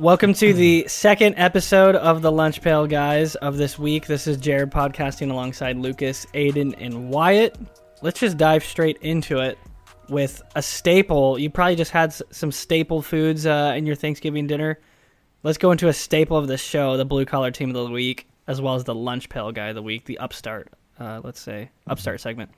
Welcome 0.00 0.34
to 0.34 0.52
the 0.52 0.88
second 0.88 1.36
episode 1.36 1.94
of 1.94 2.20
the 2.20 2.32
Lunch 2.32 2.60
Pail 2.60 2.88
Guys 2.88 3.36
of 3.36 3.56
this 3.56 3.78
week. 3.78 4.08
This 4.08 4.26
is 4.26 4.36
Jared 4.38 4.72
podcasting 4.72 5.30
alongside 5.30 5.76
Lucas, 5.76 6.26
Aiden, 6.34 6.74
and 6.78 7.10
Wyatt. 7.10 7.56
Let's 8.02 8.18
just 8.18 8.36
dive 8.36 8.64
straight 8.64 8.98
into 9.02 9.38
it 9.38 9.56
with 10.08 10.42
a 10.56 10.62
staple. 10.62 11.38
You 11.38 11.48
probably 11.48 11.76
just 11.76 11.92
had 11.92 12.12
some 12.12 12.50
staple 12.50 13.02
foods 13.02 13.46
uh, 13.46 13.72
in 13.76 13.86
your 13.86 13.94
Thanksgiving 13.94 14.48
dinner. 14.48 14.80
Let's 15.44 15.58
go 15.58 15.70
into 15.70 15.86
a 15.86 15.92
staple 15.92 16.36
of 16.36 16.48
the 16.48 16.58
show, 16.58 16.96
the 16.96 17.04
blue 17.04 17.24
collar 17.24 17.52
team 17.52 17.68
of 17.68 17.74
the 17.76 17.88
week, 17.88 18.26
as 18.48 18.60
well 18.60 18.74
as 18.74 18.82
the 18.82 18.96
lunch 18.96 19.28
pail 19.28 19.52
guy 19.52 19.68
of 19.68 19.76
the 19.76 19.82
week, 19.82 20.06
the 20.06 20.18
upstart, 20.18 20.72
uh, 20.98 21.20
let's 21.22 21.40
say, 21.40 21.70
upstart 21.86 22.20
segment. 22.20 22.50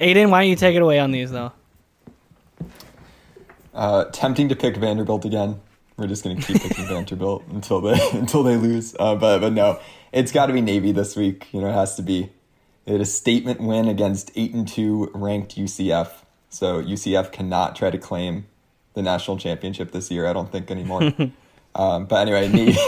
Aiden, 0.00 0.30
why 0.30 0.42
don't 0.42 0.50
you 0.50 0.54
take 0.54 0.76
it 0.76 0.82
away 0.82 1.00
on 1.00 1.10
these, 1.10 1.32
though? 1.32 1.50
Uh, 3.74 4.04
tempting 4.12 4.48
to 4.48 4.54
pick 4.54 4.76
Vanderbilt 4.76 5.24
again. 5.24 5.60
We're 5.98 6.06
just 6.06 6.22
gonna 6.22 6.40
keep 6.40 6.62
picking 6.62 6.86
Vanderbilt 6.86 7.44
until 7.50 7.80
they 7.80 7.98
until 8.12 8.44
they 8.44 8.56
lose. 8.56 8.94
Uh, 8.98 9.16
but 9.16 9.40
but 9.40 9.52
no, 9.52 9.80
it's 10.12 10.32
got 10.32 10.46
to 10.46 10.52
be 10.52 10.60
Navy 10.60 10.92
this 10.92 11.16
week. 11.16 11.48
You 11.52 11.60
know, 11.60 11.68
it 11.68 11.74
has 11.74 11.96
to 11.96 12.02
be. 12.02 12.30
They 12.84 12.92
had 12.92 13.00
a 13.02 13.06
statement 13.06 13.60
win 13.60 13.88
against 13.88 14.30
eight 14.34 14.54
and 14.54 14.66
two 14.66 15.10
ranked 15.12 15.56
UCF. 15.56 16.10
So 16.48 16.82
UCF 16.82 17.32
cannot 17.32 17.76
try 17.76 17.90
to 17.90 17.98
claim 17.98 18.46
the 18.94 19.02
national 19.02 19.36
championship 19.36 19.90
this 19.92 20.10
year. 20.10 20.26
I 20.26 20.32
don't 20.32 20.50
think 20.50 20.70
anymore. 20.70 21.02
um, 21.74 22.06
but 22.06 22.26
anyway, 22.26 22.48
Navy, 22.48 22.78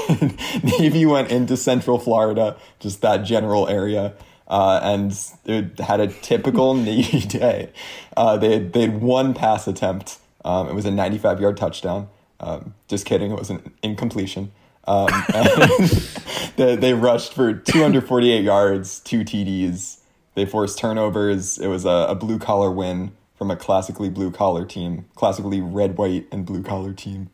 Navy 0.78 1.04
went 1.04 1.30
into 1.30 1.56
Central 1.56 1.98
Florida, 1.98 2.56
just 2.78 3.02
that 3.02 3.18
general 3.18 3.68
area. 3.68 4.14
Uh, 4.48 4.80
and 4.82 5.16
it 5.44 5.78
had 5.78 6.00
a 6.00 6.06
typical 6.08 6.74
Navy 6.74 7.20
day. 7.20 7.72
Uh, 8.16 8.36
they 8.38 8.54
had, 8.54 8.72
they 8.72 8.80
had 8.82 9.02
one 9.02 9.34
pass 9.34 9.68
attempt. 9.68 10.18
Um, 10.44 10.68
it 10.68 10.74
was 10.74 10.86
a 10.86 10.90
95 10.90 11.40
yard 11.40 11.56
touchdown. 11.56 12.08
Um, 12.41 12.74
just 12.88 13.05
kidding, 13.06 13.30
it 13.30 13.38
was 13.38 13.50
an 13.50 13.72
incompletion. 13.83 14.50
Um, 14.86 15.08
they, 16.56 16.74
they 16.77 16.94
rushed 16.94 17.34
for 17.34 17.52
248 17.52 18.42
yards, 18.42 19.00
two 19.00 19.20
TDs. 19.20 19.98
They 20.34 20.47
forced 20.47 20.78
turnovers. 20.78 21.58
It 21.58 21.69
was 21.69 21.84
a, 21.84 22.06
a 22.08 22.14
blue 22.14 22.38
collar 22.38 22.70
win 22.70 23.12
from 23.36 23.50
a 23.50 23.56
classically 23.56 24.08
blue 24.08 24.30
collar 24.30 24.64
team, 24.64 25.06
classically 25.14 25.60
red, 25.60 25.97
white, 25.98 26.27
and 26.32 26.47
blue 26.47 26.62
collar 26.62 26.92
team. 26.92 27.30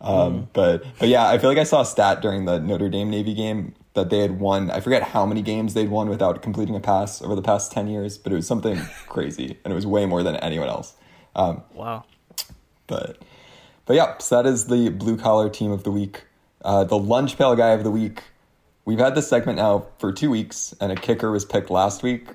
Um, 0.00 0.48
But 0.52 0.84
but 0.98 1.08
yeah, 1.08 1.28
I 1.28 1.38
feel 1.38 1.50
like 1.50 1.58
I 1.58 1.64
saw 1.64 1.80
a 1.82 1.86
stat 1.86 2.20
during 2.22 2.44
the 2.44 2.58
Notre 2.60 2.88
Dame 2.88 3.10
Navy 3.10 3.34
game 3.34 3.74
that 3.94 4.10
they 4.10 4.18
had 4.20 4.38
won. 4.38 4.70
I 4.70 4.78
forget 4.80 5.02
how 5.02 5.26
many 5.26 5.42
games 5.42 5.74
they'd 5.74 5.90
won 5.90 6.08
without 6.08 6.40
completing 6.42 6.76
a 6.76 6.80
pass 6.80 7.20
over 7.20 7.34
the 7.34 7.42
past 7.42 7.72
ten 7.72 7.88
years, 7.88 8.16
but 8.16 8.32
it 8.32 8.36
was 8.36 8.46
something 8.46 8.76
crazy, 9.08 9.58
and 9.64 9.72
it 9.72 9.74
was 9.74 9.86
way 9.86 10.06
more 10.06 10.22
than 10.22 10.36
anyone 10.36 10.68
else. 10.68 10.94
Um, 11.34 11.62
Wow. 11.74 12.04
but 12.86 13.18
but 13.88 13.96
yeah, 13.96 14.18
so 14.18 14.40
that 14.40 14.46
is 14.46 14.66
the 14.66 14.90
blue 14.90 15.16
collar 15.16 15.48
team 15.48 15.72
of 15.72 15.82
the 15.82 15.90
week. 15.90 16.24
Uh, 16.62 16.84
the 16.84 16.98
lunch 16.98 17.38
pail 17.38 17.56
guy 17.56 17.70
of 17.70 17.84
the 17.84 17.90
week. 17.90 18.22
We've 18.84 18.98
had 18.98 19.14
this 19.14 19.28
segment 19.28 19.56
now 19.56 19.86
for 19.98 20.12
two 20.12 20.28
weeks, 20.28 20.74
and 20.78 20.92
a 20.92 20.94
kicker 20.94 21.32
was 21.32 21.46
picked 21.46 21.70
last 21.70 22.02
week. 22.02 22.28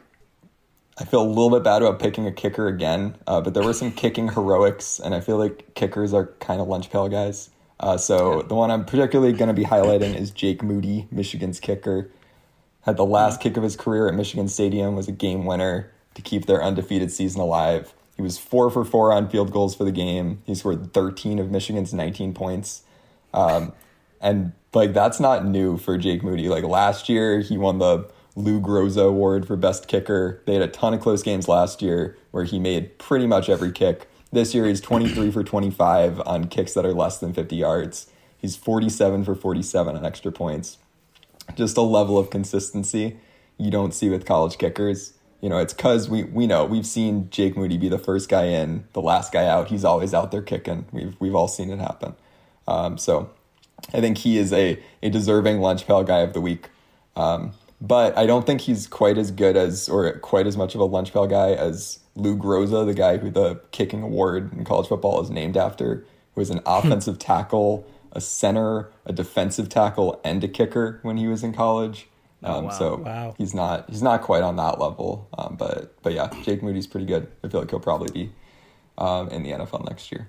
I 0.98 1.06
feel 1.06 1.22
a 1.22 1.30
little 1.30 1.52
bit 1.52 1.64
bad 1.64 1.84
about 1.84 2.00
picking 2.00 2.26
a 2.26 2.31
kicker 2.31 2.68
again, 2.68 3.18
uh, 3.28 3.40
but 3.40 3.54
there 3.54 3.62
were 3.62 3.74
some 3.74 3.92
kicking 3.92 4.30
heroics, 4.30 5.00
and 5.00 5.14
I 5.14 5.20
feel 5.20 5.38
like 5.38 5.76
kickers 5.76 6.12
are 6.12 6.26
kind 6.40 6.59
of 6.59 6.68
lunch 6.68 6.90
pail 6.90 7.08
guys. 7.08 7.52
Uh, 7.80 7.97
so 7.97 8.41
the 8.41 8.56
one 8.56 8.72
I'm 8.72 8.84
particularly 8.84 9.34
going 9.34 9.47
to 9.47 9.53
be 9.53 9.66
highlighting 9.66 10.16
is 10.16 10.31
Jake 10.31 10.64
Moody, 10.64 11.08
Michigan's 11.12 11.59
kicker. 11.59 12.09
Had 12.81 12.97
the 12.97 13.06
last 13.06 13.40
kick 13.40 13.58
of 13.58 13.64
his 13.64 13.75
career 13.75 14.08
at 14.08 14.16
Michigan 14.16 14.47
Stadium, 14.47 14.96
was 14.96 15.08
a 15.08 15.12
game 15.12 15.46
winner 15.46 15.91
to 16.16 16.24
keep 16.24 16.47
their 16.47 16.64
undefeated 16.64 17.12
season 17.12 17.41
alive. 17.41 17.94
He 18.23 18.25
was 18.25 18.38
four 18.38 18.69
for 18.69 18.85
four 18.85 19.11
on 19.11 19.28
field 19.28 19.51
goals 19.51 19.75
for 19.75 19.84
the 19.84 19.91
game. 19.91 20.41
He 20.45 20.56
scored 20.56 20.94
13 20.94 21.39
of 21.39 21.51
Michigan's 21.51 21.94
19 21.94 22.34
points. 22.34 22.84
Um, 23.34 23.73
and 24.22 24.53
like 24.73 24.94
that's 24.94 25.19
not 25.19 25.45
new 25.45 25.75
for 25.78 25.97
Jake 25.97 26.23
Moody. 26.23 26.47
Like 26.47 26.63
last 26.63 27.09
year, 27.09 27.41
he 27.41 27.57
won 27.57 27.79
the 27.79 28.09
Lou 28.38 28.61
Groza 28.61 29.09
Award 29.09 29.45
for 29.45 29.57
best 29.57 29.89
kicker. 29.89 30.41
They 30.45 30.53
had 30.53 30.61
a 30.61 30.69
ton 30.69 30.94
of 30.94 31.01
close 31.01 31.22
games 31.22 31.50
last 31.50 31.81
year 31.81 32.17
where 32.31 32.45
he 32.45 32.59
made 32.59 32.97
pretty 32.97 33.28
much 33.28 33.50
every 33.50 33.73
kick. 33.73 34.07
This 34.31 34.55
year, 34.55 34.67
he's 34.67 34.79
23 34.79 35.29
for 35.29 35.44
25 35.44 36.22
on 36.22 36.45
kicks 36.45 36.73
that 36.75 36.85
are 36.85 36.94
less 36.94 37.17
than 37.17 37.34
50 37.34 37.57
yards. 37.57 38.07
He's 38.38 38.55
47 38.55 39.25
for 39.25 39.35
47 39.35 39.97
on 39.97 40.05
extra 40.05 40.31
points. 40.31 40.78
Just 41.55 41.75
a 41.75 41.81
level 41.81 42.17
of 42.17 42.29
consistency 42.29 43.17
you 43.57 43.69
don't 43.69 43.94
see 43.94 44.09
with 44.09 44.25
college 44.25 44.57
kickers. 44.57 45.11
You 45.44 45.50
know, 45.50 45.58
it's 45.58 45.74
because 45.74 46.08
we, 46.08 46.24
we 46.24 46.48
know 46.48 46.64
we've 46.64 46.86
seen 46.86 47.30
Jake 47.30 47.58
Moody 47.58 47.78
be 47.78 47.90
the 47.90 48.00
first 48.00 48.30
guy 48.30 48.46
in, 48.46 48.86
the 48.94 49.02
last 49.02 49.34
guy 49.34 49.46
out. 49.46 49.68
He's 49.68 49.84
always 49.84 50.14
out 50.14 50.31
there 50.31 50.42
kicking. 50.42 50.86
We've 50.94 51.18
we've 51.20 51.36
all 51.36 51.50
seen 51.50 51.70
it 51.70 51.80
happen. 51.80 52.16
Um, 52.66 52.98
so 52.98 53.30
I 53.94 54.00
think 54.00 54.20
he 54.20 54.38
is 54.38 54.53
a, 54.53 54.82
a 55.02 55.09
deserving 55.09 55.59
lunch 55.59 55.86
pail 55.86 56.02
guy 56.03 56.20
of 56.20 56.32
the 56.32 56.40
week. 56.40 56.70
Um, 57.18 57.52
but 57.82 58.18
I 58.18 58.26
don't 58.26 58.46
think 58.46 58.62
he's 58.62 58.88
quite 58.88 59.18
as 59.18 59.32
good 59.32 59.58
as 59.58 59.90
or 59.90 60.09
quite 60.20 60.48
as 60.48 60.56
much 60.56 60.76
of 60.76 60.80
a 60.80 60.86
lunch 60.86 61.12
pail 61.12 61.28
guy 61.28 61.52
as 61.52 62.00
Lou 62.16 62.38
Groza, 62.38 62.86
the 62.86 62.94
guy 62.94 63.18
who 63.18 63.30
the 63.30 63.56
kicking 63.72 64.02
award 64.02 64.53
in 64.53 64.64
college 64.64 64.88
football 64.88 65.22
is 65.22 65.30
named 65.30 65.58
after, 65.58 66.06
who 66.36 66.40
was 66.40 66.52
an 66.52 66.62
offensive 66.66 67.20
tackle, 67.20 67.86
a 68.14 68.22
center, 68.22 68.94
a 69.06 69.12
defensive 69.12 69.68
tackle, 69.68 70.22
and 70.24 70.42
a 70.42 70.48
kicker 70.48 71.00
when 71.02 71.18
he 71.18 71.28
was 71.28 71.44
in 71.44 71.52
college. 71.52 72.08
Um, 72.44 72.66
wow. 72.66 72.70
So 72.72 72.96
Wow. 72.98 73.36
he's 73.38 73.54
not 73.54 73.90
he's 73.90 74.02
not 74.02 74.22
quite 74.22 74.44
on 74.44 74.56
that 74.58 74.80
level. 74.80 75.28
Um, 75.38 75.56
but 75.58 75.96
but 76.04 76.14
yeah, 76.14 76.30
Jake 76.44 76.62
Moody's 76.64 76.88
pretty 76.88 77.06
good. 77.06 77.28
I 77.44 77.48
feel 77.48 77.62
like 77.62 77.70
he'll 77.70 77.80
probably 77.80 78.12
be 78.12 78.31
um, 78.98 79.30
in 79.30 79.44
the 79.44 79.52
NFL 79.52 79.88
next 79.90 80.12
year. 80.12 80.28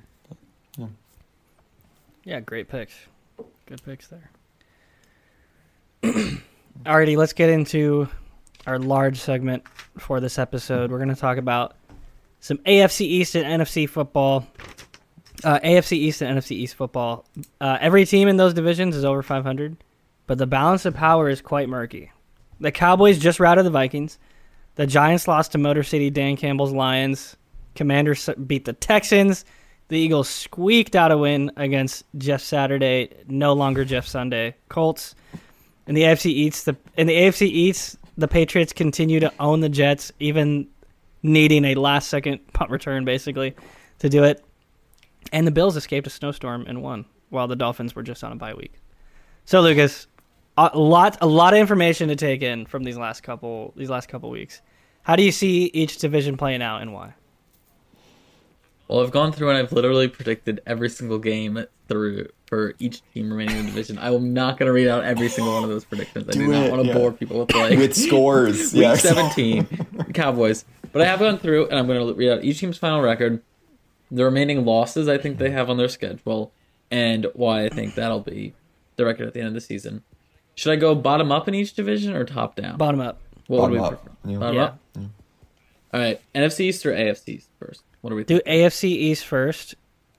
Yeah, 2.26 2.40
great 2.40 2.68
picks. 2.68 2.94
Good 3.66 3.82
picks 3.84 4.08
there. 4.08 4.30
Alrighty, 6.84 7.16
let's 7.18 7.34
get 7.34 7.50
into 7.50 8.08
our 8.66 8.78
large 8.78 9.20
segment 9.20 9.64
for 9.98 10.20
this 10.20 10.38
episode. 10.38 10.90
We're 10.90 10.98
going 10.98 11.10
to 11.14 11.20
talk 11.20 11.36
about 11.36 11.76
some 12.40 12.58
AFC 12.58 13.02
East 13.02 13.34
and 13.34 13.62
NFC 13.62 13.86
football. 13.88 14.46
Uh, 15.42 15.58
AFC 15.60 15.92
East 15.98 16.22
and 16.22 16.38
NFC 16.38 16.52
East 16.52 16.76
football. 16.76 17.26
Uh, 17.60 17.76
every 17.80 18.06
team 18.06 18.28
in 18.28 18.38
those 18.38 18.54
divisions 18.54 18.96
is 18.96 19.04
over 19.04 19.22
500, 19.22 19.76
but 20.26 20.38
the 20.38 20.46
balance 20.46 20.84
of 20.84 20.94
power 20.94 21.28
is 21.28 21.40
quite 21.40 21.68
murky. 21.68 22.10
The 22.60 22.72
Cowboys 22.72 23.18
just 23.18 23.40
routed 23.40 23.66
the 23.66 23.70
Vikings. 23.70 24.18
The 24.76 24.86
Giants 24.86 25.28
lost 25.28 25.52
to 25.52 25.58
Motor 25.58 25.82
City 25.82 26.10
Dan 26.10 26.36
Campbell's 26.36 26.72
Lions. 26.72 27.36
Commanders 27.74 28.28
beat 28.46 28.64
the 28.64 28.72
Texans. 28.72 29.44
The 29.88 29.98
Eagles 29.98 30.28
squeaked 30.28 30.96
out 30.96 31.12
a 31.12 31.18
win 31.18 31.52
against 31.56 32.04
Jeff 32.16 32.40
Saturday, 32.40 33.12
no 33.28 33.52
longer 33.52 33.84
Jeff 33.84 34.06
Sunday. 34.06 34.54
Colts. 34.68 35.14
And 35.86 35.96
the 35.96 36.02
AFC 36.02 36.26
East, 36.26 36.64
the 36.64 36.76
in 36.96 37.06
the 37.06 37.14
AFC 37.14 37.42
East, 37.42 37.98
the 38.16 38.28
Patriots 38.28 38.72
continue 38.72 39.20
to 39.20 39.32
own 39.38 39.60
the 39.60 39.68
Jets, 39.68 40.12
even 40.18 40.68
needing 41.22 41.64
a 41.66 41.74
last 41.74 42.08
second 42.08 42.40
punt 42.52 42.70
return 42.70 43.04
basically 43.04 43.54
to 43.98 44.08
do 44.08 44.24
it. 44.24 44.42
And 45.32 45.46
the 45.46 45.50
Bills 45.50 45.76
escaped 45.76 46.06
a 46.06 46.10
snowstorm 46.10 46.64
and 46.66 46.82
won, 46.82 47.04
while 47.30 47.48
the 47.48 47.56
Dolphins 47.56 47.94
were 47.94 48.02
just 48.02 48.24
on 48.24 48.32
a 48.32 48.36
bye 48.36 48.54
week. 48.54 48.74
So 49.44 49.60
Lucas, 49.60 50.06
a 50.56 50.78
lot 50.78 51.18
a 51.20 51.26
lot 51.26 51.52
of 51.52 51.58
information 51.58 52.08
to 52.08 52.16
take 52.16 52.42
in 52.42 52.66
from 52.66 52.84
these 52.84 52.96
last 52.96 53.22
couple 53.22 53.72
these 53.76 53.90
last 53.90 54.08
couple 54.08 54.30
weeks. 54.30 54.62
How 55.02 55.16
do 55.16 55.22
you 55.22 55.32
see 55.32 55.70
each 55.74 55.98
division 55.98 56.36
playing 56.36 56.62
out 56.62 56.80
and 56.80 56.92
why? 56.92 57.14
Well, 58.88 59.02
I've 59.02 59.10
gone 59.10 59.32
through 59.32 59.50
and 59.50 59.58
I've 59.58 59.72
literally 59.72 60.08
predicted 60.08 60.60
every 60.66 60.90
single 60.90 61.18
game 61.18 61.64
through 61.88 62.28
for 62.46 62.74
each 62.78 63.02
team 63.12 63.30
remaining 63.30 63.56
in 63.56 63.64
the 63.64 63.70
division. 63.70 63.98
I 63.98 64.12
am 64.14 64.32
not 64.34 64.58
going 64.58 64.66
to 64.66 64.72
read 64.72 64.88
out 64.88 65.04
every 65.04 65.28
single 65.28 65.54
one 65.54 65.64
of 65.64 65.70
those 65.70 65.84
predictions. 65.84 66.28
I 66.28 66.32
do, 66.32 66.46
Do 66.46 66.52
not 66.52 66.66
it, 66.66 66.70
want 66.70 66.82
to 66.82 66.88
yeah. 66.88 66.94
bore 66.94 67.12
people 67.12 67.40
with 67.40 67.54
like 67.54 67.78
With 67.78 67.96
scores, 67.96 68.72
week 68.74 68.82
yeah. 68.82 68.94
17 68.94 70.12
Cowboys. 70.14 70.64
But 70.92 71.02
I 71.02 71.06
have 71.06 71.18
gone 71.18 71.38
through 71.38 71.68
and 71.68 71.78
I'm 71.78 71.86
going 71.86 72.06
to 72.06 72.14
read 72.14 72.30
out 72.30 72.44
each 72.44 72.60
team's 72.60 72.78
final 72.78 73.00
record, 73.00 73.42
the 74.10 74.24
remaining 74.24 74.64
losses 74.64 75.08
I 75.08 75.18
think 75.18 75.38
they 75.38 75.50
have 75.50 75.70
on 75.70 75.76
their 75.78 75.88
schedule, 75.88 76.52
and 76.90 77.26
why 77.34 77.64
I 77.64 77.70
think 77.70 77.94
that'll 77.94 78.20
be 78.20 78.54
the 78.96 79.04
record 79.04 79.26
at 79.26 79.34
the 79.34 79.40
end 79.40 79.48
of 79.48 79.54
the 79.54 79.60
season. 79.60 80.02
Should 80.56 80.72
I 80.72 80.76
go 80.76 80.94
bottom 80.94 81.32
up 81.32 81.48
in 81.48 81.54
each 81.54 81.74
division 81.74 82.14
or 82.14 82.24
top 82.24 82.56
down? 82.56 82.76
Bottom 82.76 83.00
up. 83.00 83.18
What 83.46 83.58
Bottom 83.58 83.72
would 83.72 83.80
we 83.80 83.84
up, 83.86 83.90
prefer? 84.04 84.16
yeah. 84.30 84.38
Bottom 84.38 84.56
Yeah. 84.56 84.62
up. 84.64 84.78
All 85.92 86.00
right, 86.00 86.20
NFC 86.34 86.60
East 86.60 86.84
or 86.86 86.92
AFC 86.92 87.28
East 87.34 87.48
first? 87.58 87.82
What 88.00 88.12
are 88.12 88.16
we? 88.16 88.24
Do 88.24 88.40
AFC 88.40 88.84
East 88.88 89.24
first. 89.26 89.74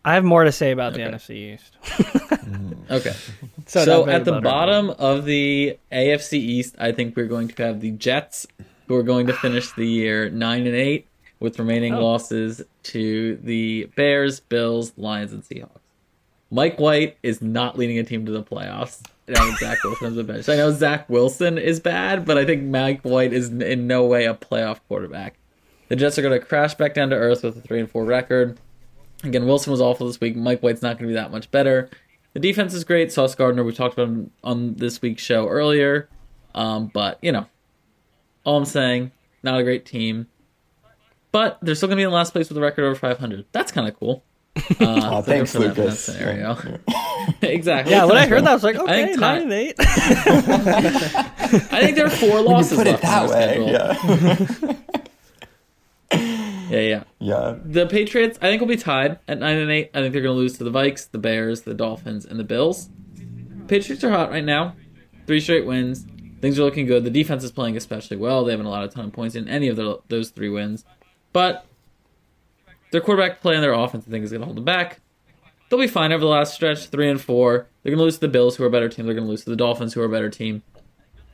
I 0.05 0.13
have 0.13 0.23
more 0.23 0.43
to 0.43 0.51
say 0.51 0.71
about 0.71 0.93
the 0.93 0.99
NFC 0.99 1.53
East. 1.55 1.75
Mm-hmm. 1.83 2.93
Okay. 2.93 3.13
So, 3.67 3.83
So, 3.83 4.07
at 4.07 4.25
the 4.25 4.31
buttered. 4.33 4.43
bottom 4.43 4.89
of 4.91 5.25
the 5.25 5.79
AFC 5.91 6.33
East, 6.33 6.75
I 6.77 6.91
think 6.91 7.15
we're 7.17 7.25
going 7.25 7.47
to 7.47 7.63
have 7.65 7.81
the 7.81 7.89
Jets, 7.89 8.45
who 8.87 8.93
are 8.95 9.01
going 9.01 9.25
to 9.25 9.33
finish 9.33 9.71
the 9.71 9.87
year 9.87 10.29
nine 10.29 10.67
and 10.67 10.75
eight, 10.75 11.07
with 11.39 11.57
remaining 11.57 11.95
Oh. 11.95 12.05
losses 12.05 12.61
to 12.83 13.37
the 13.37 13.89
Bears, 13.95 14.39
Bills, 14.39 14.93
Lions, 14.97 15.33
and 15.33 15.43
Seahawks. 15.43 15.79
Mike 16.51 16.79
White 16.79 17.17
is 17.23 17.41
not 17.41 17.77
leading 17.77 17.97
a 17.99 18.03
team 18.03 18.25
to 18.25 18.31
the 18.31 18.43
playoffs. 18.43 19.01
Now 19.27 19.55
Zach 19.55 19.83
Wilson 19.83 20.19
on 20.19 20.25
bench. 20.25 20.47
I 20.47 20.55
know 20.55 20.71
Zach 20.71 21.09
Wilson 21.09 21.57
is 21.57 21.79
bad, 21.79 22.25
but 22.25 22.37
I 22.37 22.45
think 22.45 22.63
Mike 22.63 23.01
White 23.01 23.33
is 23.33 23.49
in 23.49 23.87
no 23.87 24.05
way 24.05 24.25
a 24.25 24.35
playoff 24.35 24.79
quarterback. 24.87 25.35
The 25.87 25.95
Jets 25.95 26.17
are 26.17 26.21
going 26.21 26.39
to 26.39 26.45
crash 26.45 26.75
back 26.75 26.93
down 26.93 27.09
to 27.09 27.15
earth 27.15 27.43
with 27.43 27.57
a 27.57 27.61
three 27.61 27.79
and 27.79 27.89
four 27.89 28.05
record. 28.05 28.59
Again, 29.23 29.45
Wilson 29.45 29.71
was 29.71 29.81
awful 29.81 30.07
this 30.07 30.19
week. 30.19 30.35
Mike 30.35 30.61
White's 30.61 30.81
not 30.81 30.97
going 30.97 31.07
to 31.07 31.13
be 31.13 31.13
that 31.13 31.31
much 31.31 31.49
better. 31.49 31.89
The 32.33 32.39
defense 32.39 32.73
is 32.73 32.83
great. 32.83 33.11
Sauce 33.11 33.33
Gardner, 33.33 33.63
we 33.63 33.73
talked 33.73 33.93
about 33.93 34.09
him 34.09 34.31
on 34.43 34.75
this 34.75 35.01
week's 35.01 35.23
show 35.23 35.47
earlier. 35.47 36.09
Um, 36.53 36.87
but, 36.93 37.17
you 37.21 37.31
know, 37.31 37.45
all 38.43 38.57
I'm 38.57 38.65
saying, 38.65 39.11
not 39.41 39.59
a 39.59 39.63
great 39.63 39.85
team. 39.85 40.27
But 41.31 41.59
they're 41.61 41.75
still 41.75 41.87
going 41.87 41.97
to 41.97 42.01
be 42.01 42.03
in 42.03 42.11
last 42.11 42.33
place 42.33 42.49
with 42.49 42.57
a 42.57 42.61
record 42.61 42.83
over 42.83 42.95
500. 42.95 43.45
That's 43.51 43.71
kind 43.71 43.87
of 43.87 43.97
cool. 43.97 44.23
Uh, 44.79 44.85
Aw, 44.85 45.21
so 45.21 45.21
good 45.21 45.25
thanks, 45.25 45.51
for 45.51 45.59
them 45.59 45.73
that 45.75 45.91
scenario. 45.97 46.57
exactly. 47.41 47.91
Yeah, 47.93 48.05
when 48.05 48.15
I 48.17 48.25
heard 48.25 48.43
that, 48.45 48.51
I 48.51 48.53
was 48.53 48.63
like, 48.63 48.77
I 48.77 48.83
okay, 48.83 49.05
think 49.07 49.19
nine 49.19 49.41
and 49.43 49.53
eight. 49.53 49.75
I 49.79 51.79
think 51.81 51.95
there 51.97 52.05
are 52.05 52.09
four 52.09 52.39
You 52.39 52.45
losses 52.45 52.77
put 52.77 52.87
it 52.87 53.03
left 53.03 53.05
on 53.05 53.27
that 53.27 53.29
their 53.29 53.63
way. 53.63 54.45
schedule. 54.45 54.61
Yeah. 54.61 54.75
Yeah, 56.67 56.79
yeah. 56.79 57.03
Yeah. 57.19 57.55
The 57.63 57.85
Patriots, 57.85 58.39
I 58.41 58.49
think, 58.49 58.59
will 58.59 58.67
be 58.67 58.75
tied 58.75 59.19
at 59.27 59.37
nine 59.39 59.57
and 59.57 59.69
eight. 59.69 59.91
I 59.93 60.01
think 60.01 60.13
they're 60.13 60.23
going 60.23 60.33
to 60.35 60.39
lose 60.39 60.57
to 60.57 60.63
the 60.63 60.71
Vikes, 60.71 61.09
the 61.11 61.19
Bears, 61.19 61.61
the 61.61 61.75
Dolphins, 61.75 62.25
and 62.25 62.39
the 62.39 62.43
Bills. 62.43 62.89
Patriots 63.67 64.03
are 64.03 64.09
hot 64.09 64.31
right 64.31 64.43
now. 64.43 64.75
Three 65.27 65.39
straight 65.39 65.67
wins. 65.67 66.07
Things 66.41 66.57
are 66.57 66.63
looking 66.63 66.87
good. 66.87 67.03
The 67.03 67.11
defense 67.11 67.43
is 67.43 67.51
playing 67.51 67.77
especially 67.77 68.17
well. 68.17 68.43
They 68.43 68.51
haven't 68.51 68.65
allowed 68.65 68.85
a 68.85 68.87
ton 68.87 69.05
of 69.05 69.13
points 69.13 69.35
in 69.35 69.47
any 69.47 69.67
of 69.67 69.75
the, 69.75 69.99
those 70.09 70.31
three 70.31 70.49
wins, 70.49 70.83
but 71.33 71.67
their 72.95 73.01
quarterback 73.01 73.41
play 73.41 73.55
and 73.55 73.63
their 73.63 73.73
offense, 73.73 74.05
I 74.07 74.11
think, 74.11 74.23
is 74.23 74.31
going 74.31 74.39
to 74.39 74.45
hold 74.45 74.57
them 74.57 74.63
back. 74.63 75.01
They'll 75.69 75.79
be 75.79 75.87
fine 75.87 76.13
over 76.13 76.21
the 76.21 76.27
last 76.27 76.53
stretch, 76.53 76.87
three 76.87 77.09
and 77.09 77.19
four. 77.19 77.67
They're 77.83 77.91
going 77.91 77.99
to 77.99 78.03
lose 78.03 78.15
to 78.15 78.21
the 78.21 78.27
Bills, 78.27 78.55
who 78.55 78.63
are 78.63 78.67
a 78.67 78.71
better 78.71 78.87
team. 78.87 79.05
They're 79.05 79.15
going 79.15 79.25
to 79.25 79.29
lose 79.29 79.43
to 79.43 79.49
the 79.49 79.55
Dolphins, 79.55 79.93
who 79.93 80.01
are 80.01 80.05
a 80.05 80.09
better 80.09 80.29
team. 80.29 80.63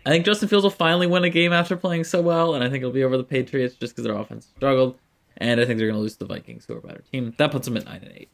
I 0.06 0.10
think 0.10 0.26
Justin 0.26 0.50
Fields 0.50 0.64
will 0.64 0.72
finally 0.72 1.06
win 1.06 1.24
a 1.24 1.30
game 1.30 1.54
after 1.54 1.78
playing 1.78 2.06
so 2.06 2.22
well, 2.22 2.56
and 2.56 2.64
I 2.64 2.70
think 2.70 2.82
it'll 2.82 2.92
be 2.92 3.04
over 3.04 3.18
the 3.18 3.24
Patriots 3.24 3.76
just 3.76 3.94
because 3.94 4.06
their 4.06 4.18
offense 4.18 4.48
struggled. 4.58 4.98
And 5.38 5.60
I 5.62 5.66
think 5.66 5.78
they're 5.78 5.88
going 5.88 5.98
to 5.98 6.02
lose 6.02 6.14
to 6.14 6.20
the 6.20 6.26
Vikings, 6.26 6.66
who 6.66 6.74
are 6.74 6.80
a 6.80 6.82
better 6.82 7.04
team. 7.12 7.36
That 7.38 7.52
puts 7.52 7.68
them 7.68 7.78
at 7.78 7.86
nine 7.86 8.02
and 8.04 8.14
eight. 8.16 8.30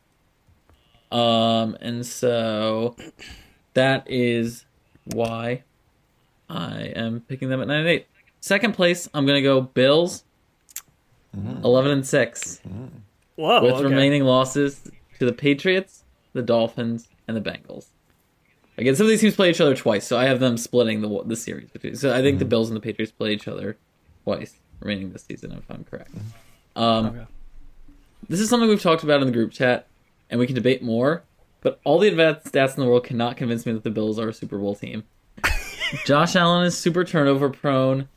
Um, 1.11 1.77
and 1.81 2.05
so 2.05 2.95
that 3.73 4.05
is 4.09 4.65
why 5.05 5.63
I 6.49 6.93
am 6.95 7.21
picking 7.21 7.49
them 7.49 7.61
at 7.61 7.67
nine 7.67 7.79
and 7.81 7.89
eight. 7.89 8.07
Second 8.39 8.73
place, 8.73 9.09
I'm 9.13 9.25
going 9.25 9.37
to 9.37 9.41
go 9.41 9.61
Bills, 9.61 10.23
eleven 11.63 11.91
and 11.91 12.05
six, 12.05 12.61
Whoa. 13.37 13.63
with 13.63 13.75
okay. 13.75 13.83
remaining 13.83 14.23
losses 14.23 14.91
to 15.19 15.25
the 15.25 15.31
Patriots, 15.33 16.03
the 16.33 16.41
Dolphins, 16.41 17.07
and 17.27 17.37
the 17.37 17.41
Bengals. 17.41 17.87
Again, 18.77 18.95
some 18.95 19.05
of 19.05 19.09
these 19.09 19.21
teams 19.21 19.35
play 19.35 19.49
each 19.49 19.61
other 19.61 19.75
twice, 19.75 20.05
so 20.05 20.17
I 20.17 20.25
have 20.25 20.39
them 20.39 20.57
splitting 20.57 21.01
the 21.01 21.23
the 21.23 21.35
series 21.35 21.71
between. 21.71 21.95
So 21.95 22.13
I 22.13 22.21
think 22.21 22.39
the 22.39 22.45
Bills 22.45 22.69
and 22.69 22.75
the 22.75 22.81
Patriots 22.81 23.11
play 23.11 23.31
each 23.33 23.47
other 23.47 23.77
twice 24.23 24.53
remaining 24.79 25.11
this 25.13 25.23
season, 25.23 25.53
if 25.53 25.69
I'm 25.71 25.83
correct. 25.85 26.11
Um, 26.75 27.05
Okay. 27.07 27.25
This 28.29 28.39
is 28.39 28.49
something 28.49 28.67
we've 28.67 28.81
talked 28.81 29.03
about 29.03 29.21
in 29.21 29.27
the 29.27 29.33
group 29.33 29.51
chat, 29.51 29.87
and 30.29 30.39
we 30.39 30.47
can 30.47 30.55
debate 30.55 30.81
more. 30.83 31.23
But 31.61 31.79
all 31.83 31.99
the 31.99 32.07
advanced 32.07 32.51
stats 32.51 32.75
in 32.75 32.83
the 32.83 32.89
world 32.89 33.05
cannot 33.05 33.37
convince 33.37 33.65
me 33.65 33.71
that 33.73 33.83
the 33.83 33.89
Bills 33.89 34.19
are 34.19 34.29
a 34.29 34.33
Super 34.33 34.57
Bowl 34.57 34.75
team. 34.75 35.03
Josh 36.05 36.35
Allen 36.35 36.65
is 36.65 36.77
super 36.77 37.03
turnover 37.03 37.49
prone, 37.49 38.09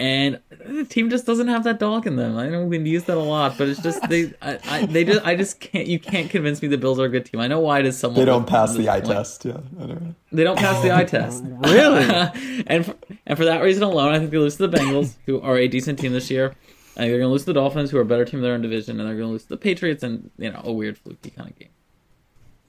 and 0.00 0.38
the 0.64 0.84
team 0.84 1.10
just 1.10 1.26
doesn't 1.26 1.48
have 1.48 1.64
that 1.64 1.80
dog 1.80 2.06
in 2.06 2.14
them. 2.14 2.36
I 2.36 2.48
know 2.48 2.60
we've 2.60 2.70
been 2.70 2.86
used 2.86 3.06
that 3.08 3.16
a 3.16 3.20
lot, 3.20 3.58
but 3.58 3.68
it's 3.68 3.82
just 3.82 4.00
they, 4.08 4.32
I, 4.40 4.58
I, 4.64 4.86
they 4.86 5.04
just, 5.04 5.26
I 5.26 5.34
just 5.34 5.58
can't. 5.58 5.88
You 5.88 5.98
can't 5.98 6.30
convince 6.30 6.62
me 6.62 6.68
the 6.68 6.78
Bills 6.78 7.00
are 7.00 7.06
a 7.06 7.08
good 7.08 7.26
team. 7.26 7.40
I 7.40 7.48
know 7.48 7.58
why 7.58 7.80
it 7.80 7.86
is 7.86 7.98
somewhat. 7.98 8.20
They 8.20 8.24
don't 8.24 8.46
pass 8.46 8.72
at 8.72 8.78
the 8.78 8.90
eye 8.90 9.00
point. 9.00 9.12
test. 9.12 9.44
Yeah. 9.44 9.58
I. 9.80 9.96
They 10.30 10.44
don't 10.44 10.58
pass 10.58 10.80
the 10.82 10.92
eye 10.92 11.02
oh, 11.02 11.06
test. 11.06 11.44
Really? 11.58 12.64
and 12.66 12.86
for, 12.86 12.94
and 13.26 13.38
for 13.38 13.44
that 13.44 13.60
reason 13.62 13.82
alone, 13.82 14.14
I 14.14 14.18
think 14.18 14.30
they 14.30 14.38
lose 14.38 14.56
to 14.56 14.68
the 14.68 14.76
Bengals, 14.76 15.14
who 15.26 15.40
are 15.40 15.56
a 15.56 15.66
decent 15.66 15.98
team 15.98 16.12
this 16.12 16.30
year. 16.30 16.54
I 16.96 17.02
think 17.02 17.10
they're 17.10 17.18
going 17.18 17.28
to 17.28 17.32
lose 17.32 17.42
to 17.42 17.46
the 17.46 17.54
Dolphins, 17.54 17.90
who 17.90 17.98
are 17.98 18.02
a 18.02 18.06
better 18.06 18.24
team 18.24 18.38
in 18.38 18.42
their 18.44 18.54
own 18.54 18.62
division, 18.62 19.00
and 19.00 19.08
they're 19.08 19.16
going 19.16 19.28
to 19.28 19.32
lose 19.32 19.44
to 19.44 19.48
the 19.48 19.56
Patriots, 19.56 20.04
and 20.04 20.30
you 20.38 20.52
know 20.52 20.60
a 20.62 20.72
weird 20.72 20.96
fluky 20.96 21.30
kind 21.30 21.50
of 21.50 21.58
game. 21.58 21.70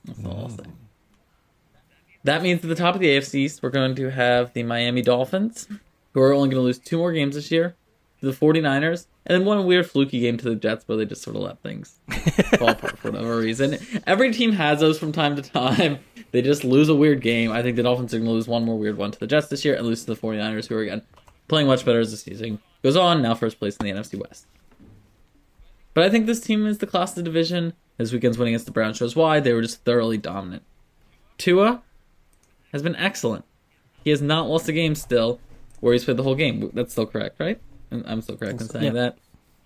That's 0.05 0.25
all 0.25 0.39
I'll 0.39 0.49
say. 0.49 0.63
Mm. 0.63 0.71
That 2.23 2.41
means 2.41 2.63
at 2.63 2.69
the 2.69 2.75
top 2.75 2.95
of 2.95 3.01
the 3.01 3.07
AFC 3.07 3.35
East, 3.35 3.63
we're 3.63 3.69
going 3.69 3.95
to 3.95 4.09
have 4.09 4.53
the 4.53 4.63
Miami 4.63 5.01
Dolphins, 5.01 5.67
who 6.13 6.21
are 6.21 6.33
only 6.33 6.49
going 6.49 6.59
to 6.59 6.65
lose 6.65 6.79
two 6.79 6.97
more 6.97 7.11
games 7.11 7.35
this 7.35 7.51
year, 7.51 7.75
to 8.19 8.25
the 8.25 8.31
49ers, 8.31 9.07
and 9.25 9.39
then 9.39 9.45
one 9.45 9.65
weird 9.65 9.89
fluky 9.89 10.19
game 10.19 10.37
to 10.37 10.49
the 10.49 10.55
Jets 10.55 10.87
where 10.87 10.97
they 10.97 11.05
just 11.05 11.21
sort 11.21 11.35
of 11.35 11.43
let 11.43 11.61
things 11.61 11.99
fall 12.57 12.69
apart 12.69 12.97
for 12.97 13.11
whatever 13.11 13.37
reason. 13.37 13.77
Every 14.05 14.33
team 14.33 14.51
has 14.53 14.79
those 14.79 14.99
from 14.99 15.11
time 15.11 15.35
to 15.35 15.41
time. 15.41 15.99
They 16.31 16.43
just 16.43 16.63
lose 16.63 16.89
a 16.89 16.93
weird 16.93 17.21
game. 17.21 17.51
I 17.51 17.63
think 17.63 17.75
the 17.75 17.81
Dolphins 17.81 18.13
are 18.13 18.19
going 18.19 18.27
to 18.27 18.33
lose 18.33 18.47
one 18.47 18.63
more 18.63 18.77
weird 18.77 18.97
one 18.97 19.09
to 19.09 19.19
the 19.19 19.25
Jets 19.25 19.47
this 19.47 19.65
year 19.65 19.73
and 19.73 19.87
lose 19.87 20.05
to 20.05 20.13
the 20.13 20.15
49ers, 20.15 20.67
who 20.67 20.75
are, 20.75 20.81
again, 20.81 21.01
playing 21.47 21.65
much 21.65 21.83
better 21.83 21.99
as 21.99 22.11
the 22.11 22.17
season 22.17 22.59
goes 22.83 22.95
on, 22.95 23.23
now 23.23 23.33
first 23.33 23.57
place 23.57 23.75
in 23.77 23.87
the 23.87 23.91
NFC 23.91 24.15
West. 24.15 24.45
But 25.95 26.03
I 26.03 26.11
think 26.11 26.27
this 26.27 26.39
team 26.39 26.67
is 26.67 26.77
the 26.77 26.85
class 26.85 27.13
of 27.13 27.15
the 27.15 27.23
division. 27.23 27.73
This 27.97 28.11
weekend's 28.11 28.37
win 28.37 28.49
against 28.49 28.67
the 28.67 28.71
Browns 28.71 28.97
shows 28.97 29.15
why. 29.15 29.39
They 29.39 29.53
were 29.53 29.63
just 29.63 29.83
thoroughly 29.85 30.19
dominant. 30.19 30.61
Tua 31.39 31.81
has 32.71 32.83
been 32.83 32.95
excellent. 32.95 33.43
He 34.03 34.11
has 34.11 34.21
not 34.21 34.47
lost 34.47 34.69
a 34.69 34.71
game 34.71 34.93
still 34.93 35.39
where 35.79 35.93
he's 35.93 36.03
played 36.05 36.17
the 36.17 36.23
whole 36.23 36.35
game. 36.35 36.69
That's 36.73 36.91
still 36.91 37.05
correct, 37.05 37.39
right? 37.39 37.59
I'm- 37.91 38.03
I'm 38.07 38.21
still 38.21 38.37
correct 38.37 38.61
in 38.61 38.67
saying 38.69 38.95
Yeah. 38.95 39.13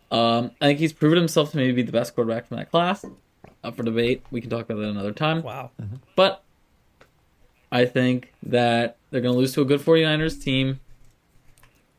that. 0.09 0.15
Um, 0.15 0.51
I 0.61 0.67
think 0.67 0.79
he's 0.79 0.93
proven 0.93 1.17
himself 1.17 1.51
to 1.51 1.57
maybe 1.57 1.73
be 1.73 1.81
the 1.81 1.91
best 1.91 2.13
quarterback 2.15 2.47
from 2.47 2.57
that 2.57 2.69
class. 2.69 3.03
Up 3.63 3.75
for 3.75 3.83
debate. 3.83 4.23
We 4.31 4.41
can 4.41 4.49
talk 4.49 4.69
about 4.69 4.81
that 4.81 4.89
another 4.89 5.11
time. 5.13 5.41
wow. 5.41 5.71
But 6.15 6.43
I 7.71 7.85
think 7.85 8.31
that 8.43 8.97
they're 9.09 9.21
going 9.21 9.33
to 9.33 9.39
lose 9.39 9.53
to 9.53 9.61
a 9.61 9.65
good 9.65 9.79
49ers 9.81 10.41
team, 10.41 10.79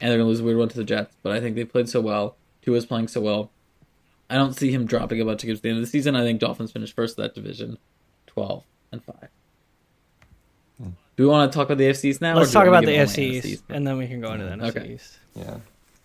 and 0.00 0.10
they're 0.10 0.18
going 0.18 0.26
to 0.26 0.30
lose 0.30 0.40
a 0.40 0.44
weird 0.44 0.58
one 0.58 0.68
to 0.68 0.76
the 0.76 0.84
Jets. 0.84 1.16
But 1.22 1.32
I 1.32 1.40
think 1.40 1.56
they 1.56 1.64
played 1.64 1.88
so 1.88 2.00
well. 2.00 2.36
Tua's 2.62 2.86
playing 2.86 3.08
so 3.08 3.20
well. 3.20 3.50
I 4.30 4.36
don't 4.36 4.54
see 4.54 4.70
him 4.70 4.86
dropping 4.86 5.20
a 5.20 5.24
bunch 5.24 5.42
of 5.42 5.48
games 5.48 5.58
at 5.58 5.62
the 5.62 5.68
end 5.70 5.78
of 5.78 5.82
the 5.84 5.90
season. 5.90 6.14
I 6.16 6.22
think 6.22 6.40
Dolphins 6.40 6.72
finish 6.72 6.94
first 6.94 7.18
of 7.18 7.22
that 7.24 7.34
division, 7.34 7.78
12 8.26 8.62
and 8.92 9.02
5. 9.04 9.28
Do 11.16 11.22
we 11.24 11.28
want 11.28 11.50
to 11.52 11.56
talk 11.56 11.66
about 11.68 11.78
the 11.78 11.84
AFC 11.84 12.06
East 12.06 12.20
now? 12.20 12.34
Let's 12.36 12.52
talk 12.52 12.66
about 12.66 12.80
the 12.84 12.86
to 12.86 12.92
give 12.92 13.00
all 13.00 13.06
my 13.06 13.12
AFC 13.12 13.44
East, 13.44 13.64
and 13.68 13.86
then 13.86 13.96
we 13.98 14.06
can 14.08 14.20
go 14.20 14.32
into 14.32 14.44
the 14.46 14.50
NFC 14.52 14.76
Okay. 14.76 14.94
East. 14.94 15.18
Yeah. 15.36 15.58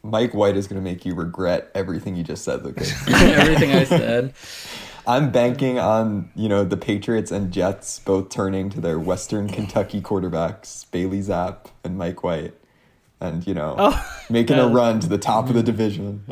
Mike 0.04 0.34
White 0.34 0.56
is 0.56 0.68
going 0.68 0.82
to 0.82 0.88
make 0.88 1.06
you 1.06 1.14
regret 1.16 1.72
everything 1.76 2.16
you 2.16 2.24
just 2.24 2.44
said, 2.44 2.64
Lucas. 2.64 2.94
Everything 3.10 3.72
I 3.72 3.84
said. 3.84 4.34
I'm 5.08 5.32
banking 5.32 5.80
on, 5.80 6.30
you 6.36 6.48
know, 6.48 6.64
the 6.64 6.78
Patriots 6.78 7.32
and 7.32 7.52
Jets 7.52 8.00
both 8.00 8.30
turning 8.30 8.70
to 8.70 8.80
their 8.80 9.00
Western 9.00 9.48
Kentucky 9.50 10.00
quarterbacks, 10.02 10.90
Bailey 10.92 11.20
Zappe 11.20 11.66
and 11.84 11.98
Mike 11.98 12.24
White, 12.24 12.54
and, 13.20 13.46
you 13.48 13.54
know, 13.56 13.76
Oh, 13.78 14.08
making 14.30 14.58
yeah. 14.58 14.66
a 14.66 14.68
run 14.74 15.00
to 15.00 15.08
the 15.10 15.18
top 15.18 15.50
of 15.50 15.56
the 15.56 15.64
division. 15.64 16.24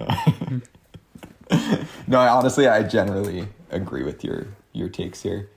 no, 2.07 2.19
I, 2.19 2.27
honestly, 2.29 2.67
I 2.67 2.84
generally 2.84 3.48
agree 3.72 4.03
with 4.03 4.24
your, 4.24 4.48
your 4.74 4.89
takes 4.89 5.22
here. 5.24 5.50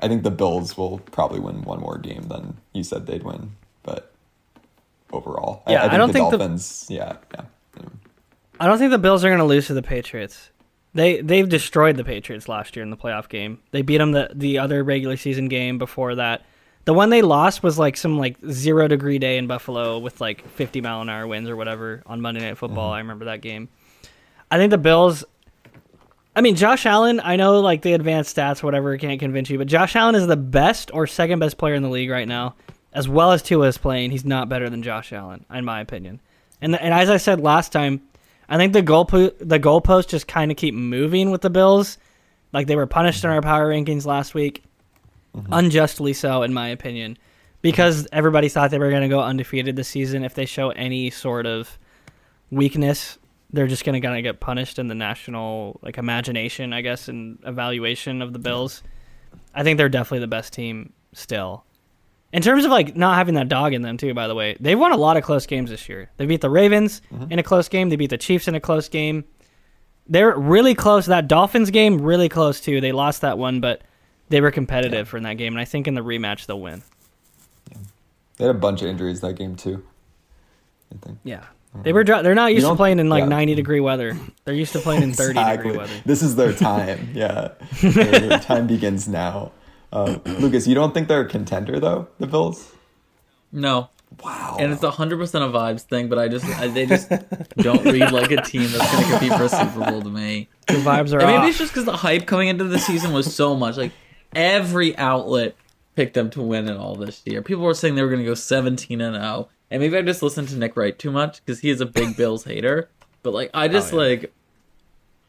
I 0.00 0.08
think 0.08 0.22
the 0.22 0.30
Bills 0.30 0.76
will 0.76 0.98
probably 0.98 1.40
win 1.40 1.62
one 1.62 1.80
more 1.80 1.98
game 1.98 2.22
than 2.28 2.58
you 2.72 2.84
said 2.84 3.06
they'd 3.06 3.22
win, 3.22 3.52
but 3.82 4.12
overall, 5.12 5.62
Yeah, 5.66 5.78
I 5.84 5.88
think 5.88 5.92
don't 5.98 6.08
the 6.08 6.12
think 6.12 6.30
the- 6.30 6.36
Dolphins, 6.38 6.86
yeah, 6.88 7.16
yeah. 7.34 7.42
I 8.58 8.66
don't 8.66 8.78
think 8.78 8.90
the 8.90 8.98
Bills 8.98 9.24
are 9.24 9.28
going 9.28 9.38
to 9.38 9.44
lose 9.44 9.66
to 9.66 9.74
the 9.74 9.82
Patriots. 9.82 10.50
They 10.94 11.20
they've 11.20 11.46
destroyed 11.48 11.96
the 11.98 12.04
Patriots 12.04 12.48
last 12.48 12.74
year 12.74 12.82
in 12.82 12.88
the 12.90 12.96
playoff 12.96 13.28
game. 13.28 13.58
They 13.70 13.82
beat 13.82 13.98
them 13.98 14.12
the 14.12 14.30
the 14.34 14.58
other 14.58 14.82
regular 14.82 15.18
season 15.18 15.48
game 15.48 15.76
before 15.76 16.14
that. 16.14 16.42
The 16.86 16.94
one 16.94 17.10
they 17.10 17.20
lost 17.20 17.62
was 17.62 17.78
like 17.78 17.96
some 17.98 18.16
like 18.18 18.36
zero 18.50 18.88
degree 18.88 19.18
day 19.18 19.36
in 19.36 19.46
Buffalo 19.46 19.98
with 19.98 20.20
like 20.22 20.46
50 20.50 20.80
mile 20.80 21.02
an 21.02 21.10
hour 21.10 21.26
winds 21.26 21.50
or 21.50 21.56
whatever 21.56 22.02
on 22.06 22.20
Monday 22.22 22.40
Night 22.40 22.56
Football. 22.56 22.86
Mm-hmm. 22.86 22.94
I 22.94 22.98
remember 23.00 23.24
that 23.26 23.40
game. 23.42 23.68
I 24.50 24.56
think 24.56 24.70
the 24.70 24.78
Bills. 24.78 25.24
I 26.36 26.42
mean, 26.42 26.54
Josh 26.54 26.84
Allen. 26.84 27.18
I 27.18 27.36
know 27.36 27.60
like 27.60 27.80
the 27.80 27.94
advanced 27.94 28.36
stats, 28.36 28.62
whatever, 28.62 28.98
can't 28.98 29.18
convince 29.18 29.48
you, 29.48 29.56
but 29.56 29.68
Josh 29.68 29.96
Allen 29.96 30.14
is 30.14 30.26
the 30.26 30.36
best 30.36 30.90
or 30.92 31.06
second 31.06 31.38
best 31.38 31.56
player 31.56 31.74
in 31.74 31.82
the 31.82 31.88
league 31.88 32.10
right 32.10 32.28
now. 32.28 32.54
As 32.92 33.08
well 33.08 33.32
as 33.32 33.42
Tua 33.42 33.68
is 33.68 33.78
playing, 33.78 34.10
he's 34.10 34.24
not 34.24 34.48
better 34.48 34.68
than 34.68 34.82
Josh 34.82 35.12
Allen, 35.14 35.46
in 35.50 35.64
my 35.64 35.80
opinion. 35.80 36.20
And 36.60 36.78
and 36.78 36.92
as 36.92 37.08
I 37.08 37.16
said 37.16 37.40
last 37.40 37.72
time, 37.72 38.02
I 38.50 38.58
think 38.58 38.74
the 38.74 38.82
goal 38.82 39.06
po- 39.06 39.32
the 39.38 39.58
goalposts 39.58 40.08
just 40.08 40.28
kind 40.28 40.50
of 40.50 40.58
keep 40.58 40.74
moving 40.74 41.30
with 41.30 41.40
the 41.40 41.50
Bills. 41.50 41.96
Like 42.52 42.66
they 42.66 42.76
were 42.76 42.86
punished 42.86 43.24
in 43.24 43.30
our 43.30 43.42
power 43.42 43.70
rankings 43.70 44.04
last 44.04 44.34
week, 44.34 44.62
mm-hmm. 45.34 45.52
unjustly 45.52 46.12
so, 46.12 46.42
in 46.42 46.52
my 46.52 46.68
opinion, 46.68 47.16
because 47.62 48.06
everybody 48.12 48.50
thought 48.50 48.70
they 48.70 48.78
were 48.78 48.90
going 48.90 49.02
to 49.02 49.08
go 49.08 49.20
undefeated 49.20 49.74
this 49.74 49.88
season. 49.88 50.22
If 50.22 50.34
they 50.34 50.46
show 50.46 50.68
any 50.70 51.08
sort 51.10 51.46
of 51.46 51.78
weakness, 52.50 53.18
they're 53.56 53.66
just 53.66 53.84
going 53.84 53.94
to 53.94 54.00
gonna 54.00 54.22
get 54.22 54.38
punished 54.38 54.78
in 54.78 54.86
the 54.86 54.94
national 54.94 55.80
like 55.82 55.98
imagination, 55.98 56.72
I 56.72 56.82
guess, 56.82 57.08
and 57.08 57.38
evaluation 57.44 58.22
of 58.22 58.32
the 58.32 58.38
Bills. 58.38 58.82
I 59.54 59.64
think 59.64 59.78
they're 59.78 59.88
definitely 59.88 60.20
the 60.20 60.28
best 60.28 60.52
team 60.52 60.92
still. 61.12 61.64
In 62.32 62.42
terms 62.42 62.64
of 62.64 62.70
like 62.70 62.96
not 62.96 63.16
having 63.16 63.34
that 63.34 63.48
dog 63.48 63.72
in 63.72 63.82
them 63.82 63.96
too, 63.96 64.12
by 64.12 64.28
the 64.28 64.34
way, 64.34 64.56
they've 64.60 64.78
won 64.78 64.92
a 64.92 64.96
lot 64.96 65.16
of 65.16 65.24
close 65.24 65.46
games 65.46 65.70
this 65.70 65.88
year. 65.88 66.10
They 66.18 66.26
beat 66.26 66.42
the 66.42 66.50
Ravens 66.50 67.00
mm-hmm. 67.12 67.32
in 67.32 67.38
a 67.38 67.42
close 67.42 67.68
game. 67.68 67.88
They 67.88 67.96
beat 67.96 68.10
the 68.10 68.18
Chiefs 68.18 68.46
in 68.46 68.54
a 68.54 68.60
close 68.60 68.88
game. 68.88 69.24
They're 70.06 70.36
really 70.36 70.74
close. 70.74 71.06
That 71.06 71.28
Dolphins 71.28 71.70
game, 71.70 72.00
really 72.00 72.28
close 72.28 72.60
too. 72.60 72.80
They 72.80 72.92
lost 72.92 73.22
that 73.22 73.38
one, 73.38 73.60
but 73.60 73.82
they 74.28 74.40
were 74.40 74.50
competitive 74.50 75.12
in 75.14 75.22
that 75.22 75.38
game, 75.38 75.54
and 75.54 75.60
I 75.60 75.64
think 75.64 75.88
in 75.88 75.94
the 75.94 76.02
rematch 76.02 76.46
they'll 76.46 76.60
win. 76.60 76.82
They 78.36 78.44
had 78.44 78.54
a 78.54 78.58
bunch 78.58 78.82
of 78.82 78.88
injuries 78.88 79.20
that 79.22 79.34
game 79.34 79.56
too. 79.56 79.82
I 80.92 80.98
think. 81.04 81.18
Yeah, 81.24 81.44
they 81.82 81.92
were. 81.92 82.04
dr- 82.04 82.22
They're 82.24 82.34
not 82.34 82.52
used 82.54 82.66
to 82.66 82.74
playing 82.76 82.98
in 82.98 83.08
like 83.08 83.22
yeah. 83.22 83.28
ninety 83.28 83.54
degree 83.54 83.80
weather. 83.80 84.16
They're 84.44 84.54
used 84.54 84.72
to 84.72 84.78
playing 84.80 85.02
in 85.02 85.12
thirty 85.12 85.42
degree 85.42 85.76
weather. 85.76 85.92
This 86.04 86.22
is 86.22 86.36
their 86.36 86.52
time. 86.52 87.10
Yeah, 87.14 87.52
their, 87.82 87.92
their 88.20 88.38
time 88.38 88.66
begins 88.66 89.08
now. 89.08 89.52
Uh, 89.92 90.18
Lucas, 90.24 90.66
you 90.66 90.74
don't 90.74 90.92
think 90.92 91.08
they're 91.08 91.20
a 91.22 91.28
contender 91.28 91.78
though? 91.80 92.08
The 92.18 92.26
Bills. 92.26 92.72
No, 93.52 93.88
Wow. 94.22 94.56
and 94.58 94.72
it's 94.72 94.82
a 94.82 94.90
hundred 94.90 95.18
percent 95.18 95.44
a 95.44 95.48
vibes 95.48 95.82
thing, 95.82 96.08
but 96.08 96.18
I 96.18 96.28
just 96.28 96.44
I, 96.44 96.66
they 96.68 96.86
just 96.86 97.08
don't 97.56 97.84
read 97.84 98.10
like 98.10 98.30
a 98.32 98.42
team 98.42 98.70
that's 98.70 98.92
going 98.92 99.04
to 99.04 99.10
compete 99.10 99.32
for 99.38 99.44
a 99.44 99.48
Super 99.48 99.90
Bowl 99.90 100.02
to 100.02 100.10
me. 100.10 100.48
The 100.66 100.74
vibes 100.74 101.12
are 101.12 101.18
And 101.20 101.26
maybe 101.28 101.38
off. 101.44 101.48
it's 101.48 101.58
just 101.58 101.72
because 101.72 101.84
the 101.84 101.96
hype 101.96 102.26
coming 102.26 102.48
into 102.48 102.64
the 102.64 102.78
season 102.78 103.12
was 103.12 103.32
so 103.34 103.54
much. 103.56 103.76
Like 103.76 103.92
every 104.34 104.96
outlet 104.98 105.54
picked 105.94 106.14
them 106.14 106.28
to 106.30 106.42
win 106.42 106.68
it 106.68 106.76
all 106.76 106.96
this 106.96 107.22
year. 107.24 107.40
People 107.42 107.62
were 107.64 107.74
saying 107.74 107.94
they 107.94 108.02
were 108.02 108.08
going 108.10 108.20
to 108.22 108.26
go 108.26 108.34
seventeen 108.34 109.00
and 109.00 109.14
zero, 109.16 109.48
and 109.70 109.80
maybe 109.80 109.96
I 109.96 110.02
just 110.02 110.22
listened 110.22 110.48
to 110.48 110.56
Nick 110.56 110.76
Wright 110.76 110.98
too 110.98 111.10
much 111.10 111.44
because 111.44 111.60
he 111.60 111.70
is 111.70 111.80
a 111.80 111.86
big 111.86 112.16
Bills 112.18 112.44
hater. 112.44 112.88
But 113.22 113.32
like 113.34 113.50
I 113.54 113.68
just 113.68 113.92
Oh, 113.92 114.00
yeah. 114.02 114.08
like 114.08 114.32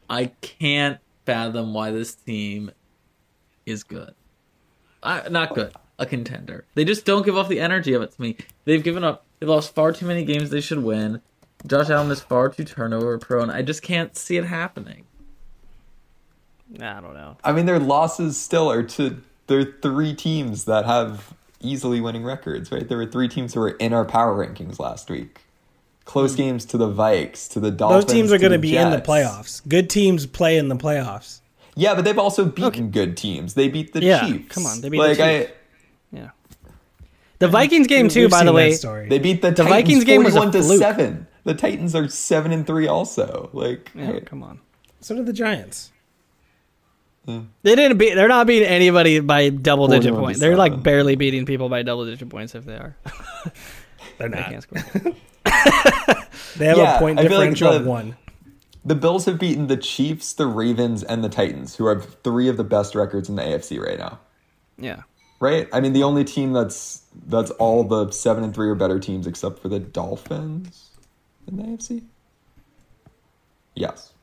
I 0.09 0.25
can't 0.41 0.99
fathom 1.25 1.73
why 1.73 1.91
this 1.91 2.15
team 2.15 2.71
is 3.65 3.83
good. 3.83 4.13
I, 5.03 5.27
not 5.29 5.53
good, 5.53 5.73
a 5.99 6.05
contender. 6.05 6.65
They 6.75 6.85
just 6.85 7.05
don't 7.05 7.25
give 7.25 7.37
off 7.37 7.49
the 7.49 7.59
energy 7.59 7.93
of 7.93 8.01
it 8.01 8.11
to 8.13 8.21
me. 8.21 8.37
They've 8.65 8.83
given 8.83 9.03
up. 9.03 9.25
They've 9.39 9.49
lost 9.49 9.75
far 9.75 9.91
too 9.91 10.05
many 10.05 10.23
games 10.23 10.49
they 10.49 10.61
should 10.61 10.83
win. 10.83 11.21
Josh 11.65 11.89
Allen 11.89 12.09
is 12.11 12.21
far 12.21 12.49
too 12.49 12.63
turnover 12.63 13.17
prone. 13.17 13.49
I 13.49 13.61
just 13.61 13.81
can't 13.81 14.15
see 14.15 14.37
it 14.37 14.45
happening. 14.45 15.05
I 16.81 16.99
don't 16.99 17.13
know. 17.13 17.37
I 17.43 17.51
mean, 17.53 17.65
their 17.65 17.79
losses 17.79 18.37
still 18.37 18.69
are 18.71 18.83
to 18.83 19.21
their 19.47 19.63
three 19.81 20.13
teams 20.13 20.65
that 20.65 20.85
have 20.85 21.33
easily 21.59 22.01
winning 22.01 22.23
records, 22.23 22.71
right? 22.71 22.87
There 22.87 22.97
were 22.97 23.05
three 23.05 23.27
teams 23.27 23.53
who 23.53 23.59
were 23.59 23.71
in 23.71 23.93
our 23.93 24.05
power 24.05 24.35
rankings 24.35 24.79
last 24.79 25.09
week. 25.09 25.41
Close 26.05 26.33
hmm. 26.33 26.37
games 26.37 26.65
to 26.65 26.77
the 26.77 26.91
Vikes, 26.91 27.49
to 27.51 27.59
the 27.59 27.71
Dolphins. 27.71 28.05
Those 28.05 28.13
teams 28.13 28.31
are 28.31 28.37
going 28.37 28.53
to 28.53 28.59
be 28.59 28.77
in 28.77 28.91
the 28.91 29.01
playoffs. 29.01 29.67
Good 29.67 29.89
teams 29.89 30.25
play 30.25 30.57
in 30.57 30.69
the 30.69 30.75
playoffs. 30.75 31.41
Yeah, 31.75 31.93
but 31.93 32.05
they've 32.05 32.17
also 32.17 32.45
beaten 32.45 32.89
good 32.89 33.15
teams. 33.17 33.53
They 33.53 33.67
beat 33.67 33.93
the 33.93 34.01
Yeah, 34.01 34.27
Chiefs. 34.27 34.53
come 34.55 34.65
on, 34.65 34.81
they 34.81 34.89
beat 34.89 34.99
the 34.99 35.07
Chiefs. 35.09 35.21
I, 35.21 35.47
Yeah. 36.11 36.29
The 37.39 37.47
Vikings 37.47 37.85
game 37.85 38.09
too, 38.09 38.29
by 38.29 38.43
the 38.43 38.53
way. 38.53 38.71
story. 38.71 39.09
They 39.09 39.19
beat 39.19 39.43
the, 39.43 39.49
The 39.49 39.57
Titans 39.57 39.75
Vikings 39.75 40.03
game 40.03 40.23
was 40.23 40.33
one 40.33 40.51
to 40.51 40.63
fluke. 40.63 40.79
seven. 40.79 41.27
The 41.43 41.53
Titans 41.53 41.93
are 41.93 42.07
seven 42.09 42.51
and 42.51 42.65
three, 42.65 42.87
also. 42.87 43.49
Like, 43.53 43.91
Yeah, 43.93 44.07
hey, 44.07 44.21
come 44.21 44.41
on. 44.41 44.59
so 45.01 45.15
did 45.15 45.27
the 45.27 45.33
Giants. 45.33 45.91
They 47.27 47.75
didn't 47.75 47.97
beat. 47.97 48.15
They're 48.15 48.27
not 48.29 48.47
beating 48.47 48.67
anybody 48.69 49.19
by 49.19 49.49
double 49.49 49.87
digit 49.87 50.13
points. 50.13 50.39
They're 50.39 50.55
like 50.55 50.81
barely 50.81 51.15
beating 51.17 51.45
people 51.45 51.67
by 51.69 51.83
double 51.83 52.05
digit 52.05 52.29
points 52.29 52.55
if 52.55 52.63
they 52.65 52.75
are. 52.75 52.95
They're 54.17 54.29
They 54.29 54.39
not. 54.39 54.49
can't 54.49 54.63
score. 54.63 54.81
They 56.57 56.65
have 56.65 56.77
Yeah, 56.77 56.95
a 56.95 56.99
point 56.99 57.19
I 57.19 57.27
feel 57.27 57.37
like 57.37 57.49
differential 57.51 57.71
of 57.73 57.85
one. 57.85 58.15
the 58.85 58.95
Bills 58.95 59.25
have 59.25 59.37
beaten 59.39 59.67
the 59.67 59.77
Chiefs, 59.77 60.33
the 60.33 60.47
Ravens, 60.47 61.03
and 61.03 61.23
the 61.23 61.29
Titans, 61.29 61.75
who 61.75 61.85
have 61.87 62.15
three 62.23 62.47
of 62.47 62.57
the 62.57 62.63
best 62.63 62.95
records 62.95 63.29
in 63.29 63.35
the 63.35 63.43
AFC 63.43 63.79
right 63.79 63.99
now. 63.99 64.19
yeah. 64.77 65.01
Right? 65.39 65.67
I 65.71 65.81
mean, 65.81 65.93
the 65.93 66.01
only 66.03 66.23
team 66.23 66.51
that's 66.53 67.03
that's 67.27 67.51
all 67.51 67.83
the 67.83 68.09
seven 68.09 68.43
and 68.43 68.55
three 68.55 68.69
or 68.69 68.75
better 68.75 68.99
teams, 68.99 69.27
except 69.27 69.59
for 69.59 69.67
the 69.69 69.77
Dolphins 69.79 70.89
in 71.47 71.57
the 71.57 71.63
AFC. 71.63 72.03
Yes. 73.75 74.13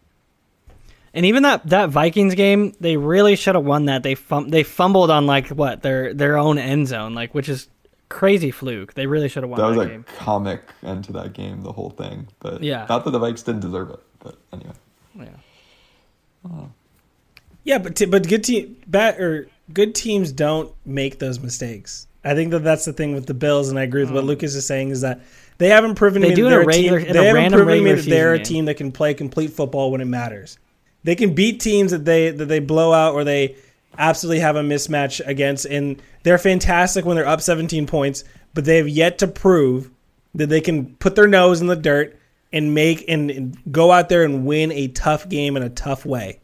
And 1.14 1.24
even 1.26 1.44
that 1.44 1.66
that 1.68 1.90
Vikings 1.90 2.34
game, 2.34 2.74
they 2.80 2.96
really 2.96 3.36
should 3.36 3.54
have 3.54 3.64
won 3.64 3.84
that. 3.86 4.02
They 4.02 4.16
fum- 4.16 4.48
they 4.48 4.64
fumbled 4.64 5.10
on 5.10 5.26
like 5.26 5.48
what 5.48 5.80
their 5.82 6.12
their 6.12 6.36
own 6.36 6.58
end 6.58 6.88
zone, 6.88 7.14
like 7.14 7.34
which 7.34 7.48
is 7.48 7.68
crazy 8.08 8.50
fluke. 8.50 8.94
They 8.94 9.06
really 9.06 9.28
should 9.28 9.44
have 9.44 9.50
won 9.50 9.60
That 9.60 9.70
that, 9.70 9.76
was 9.78 9.86
a 9.86 9.90
game. 9.90 10.04
comic 10.18 10.62
end 10.82 11.04
to 11.04 11.12
that 11.12 11.32
game, 11.32 11.62
the 11.62 11.72
whole 11.72 11.90
thing. 11.90 12.26
But 12.40 12.62
Yeah. 12.62 12.86
not 12.88 13.04
that 13.04 13.10
the 13.12 13.20
Vikes 13.20 13.44
didn't 13.44 13.60
deserve 13.60 13.90
it. 13.90 14.00
But 14.18 14.36
anyway. 14.52 14.72
Yeah. 15.16 16.64
Yeah, 17.64 17.78
but 17.78 17.96
t- 17.96 18.04
but 18.06 18.28
good 18.28 18.44
team 18.44 18.76
bad 18.86 19.18
or 19.20 19.48
good 19.72 19.94
teams 19.94 20.32
don't 20.32 20.72
make 20.84 21.18
those 21.18 21.40
mistakes. 21.40 22.06
I 22.24 22.34
think 22.34 22.50
that 22.50 22.60
that's 22.64 22.84
the 22.84 22.92
thing 22.92 23.14
with 23.14 23.26
the 23.26 23.34
Bills, 23.34 23.68
and 23.70 23.78
I 23.78 23.82
agree 23.82 24.02
with 24.02 24.12
what 24.12 24.24
mm. 24.24 24.28
Lucas 24.28 24.54
is 24.54 24.66
saying 24.66 24.90
is 24.90 25.00
that 25.02 25.20
they 25.58 25.68
haven't 25.68 25.94
proven 25.94 26.22
They 26.22 26.28
to 26.30 26.32
me 26.32 26.36
do 26.36 26.44
that 26.44 26.48
in 26.48 26.52
a 26.52 26.56
they're 26.56 26.62
a 26.62 26.66
regular- 26.66 26.98
team. 27.00 27.08
in 27.10 27.16
a 27.16 27.20
They 27.20 27.26
haven't 27.26 27.52
proven 27.52 27.74
to 27.78 27.82
me 27.82 27.92
that 27.92 28.02
they're 28.04 28.34
a 28.34 28.38
season 28.38 28.44
game. 28.44 28.44
team 28.58 28.64
that 28.66 28.74
can 28.76 28.92
play 28.92 29.14
complete 29.14 29.50
football 29.52 29.90
when 29.90 30.00
it 30.00 30.06
matters. 30.06 30.58
They 31.04 31.14
can 31.14 31.34
beat 31.34 31.60
teams 31.60 31.92
that 31.92 32.04
they 32.04 32.30
that 32.30 32.46
they 32.46 32.58
blow 32.58 32.92
out 32.92 33.14
or 33.14 33.24
they 33.24 33.56
absolutely 33.96 34.40
have 34.40 34.56
a 34.56 34.62
mismatch 34.62 35.24
against, 35.26 35.66
and 35.66 36.02
they're 36.22 36.38
fantastic 36.38 37.04
when 37.04 37.16
they're 37.16 37.28
up 37.28 37.40
17 37.40 37.86
points. 37.86 38.24
But 38.54 38.64
they 38.64 38.78
have 38.78 38.88
yet 38.88 39.18
to 39.18 39.28
prove 39.28 39.90
that 40.34 40.48
they 40.48 40.60
can 40.60 40.96
put 40.96 41.14
their 41.14 41.26
nose 41.26 41.60
in 41.60 41.66
the 41.66 41.76
dirt 41.76 42.18
and 42.52 42.74
make 42.74 43.04
and, 43.08 43.30
and 43.30 43.72
go 43.72 43.90
out 43.90 44.08
there 44.08 44.24
and 44.24 44.46
win 44.46 44.72
a 44.72 44.88
tough 44.88 45.28
game 45.28 45.56
in 45.56 45.62
a 45.62 45.70
tough 45.70 46.06
way. 46.06 46.40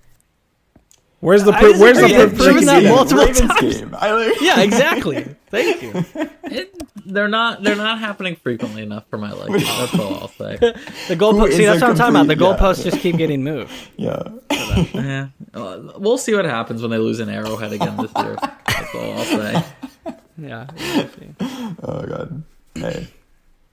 Where's 1.20 1.44
the 1.44 1.52
I 1.52 1.60
proof? 1.60 1.78
Where's 1.78 1.98
the 1.98 2.08
proof? 2.08 2.30
They've 2.30 2.38
proven 2.38 2.64
that 2.66 2.84
multiple 2.84 3.24
Ravens 3.24 3.40
times. 3.40 3.76
game. 3.78 3.94
I 3.98 4.12
like 4.12 4.40
Yeah, 4.40 4.60
exactly. 4.60 5.36
Thank 5.50 5.82
you. 5.82 6.04
It, 6.52 6.74
they're 7.06 7.28
not 7.28 7.62
they're 7.62 7.76
not 7.76 8.00
happening 8.00 8.34
frequently 8.34 8.82
enough 8.82 9.04
for 9.08 9.18
my 9.18 9.30
liking. 9.30 9.58
That's 9.58 9.94
all 9.94 10.14
I'll 10.14 10.28
say. 10.28 10.56
The 10.60 10.74
Who 11.06 11.14
goalpost. 11.14 11.52
See, 11.52 11.64
that's 11.64 11.80
what 11.80 11.90
I'm 11.90 11.96
talking 11.96 12.16
about. 12.16 12.26
The 12.26 12.34
complete- 12.34 12.58
yeah. 12.58 12.72
goalposts 12.72 12.82
just 12.82 12.98
keep 12.98 13.16
getting 13.16 13.44
moved. 13.44 13.72
Yeah. 13.96 14.22
Yeah, 14.92 15.28
we'll 15.54 16.18
see 16.18 16.34
what 16.34 16.44
happens 16.44 16.82
when 16.82 16.90
they 16.90 16.98
lose 16.98 17.20
an 17.20 17.28
Arrowhead 17.28 17.72
again 17.72 17.96
this 17.98 18.10
year. 18.16 18.36
That's 18.66 18.94
all 18.96 19.12
I'll 19.12 19.24
say. 19.24 19.64
Yeah. 20.38 20.66
Oh 21.84 22.04
god. 22.04 22.42
Hey. 22.74 23.06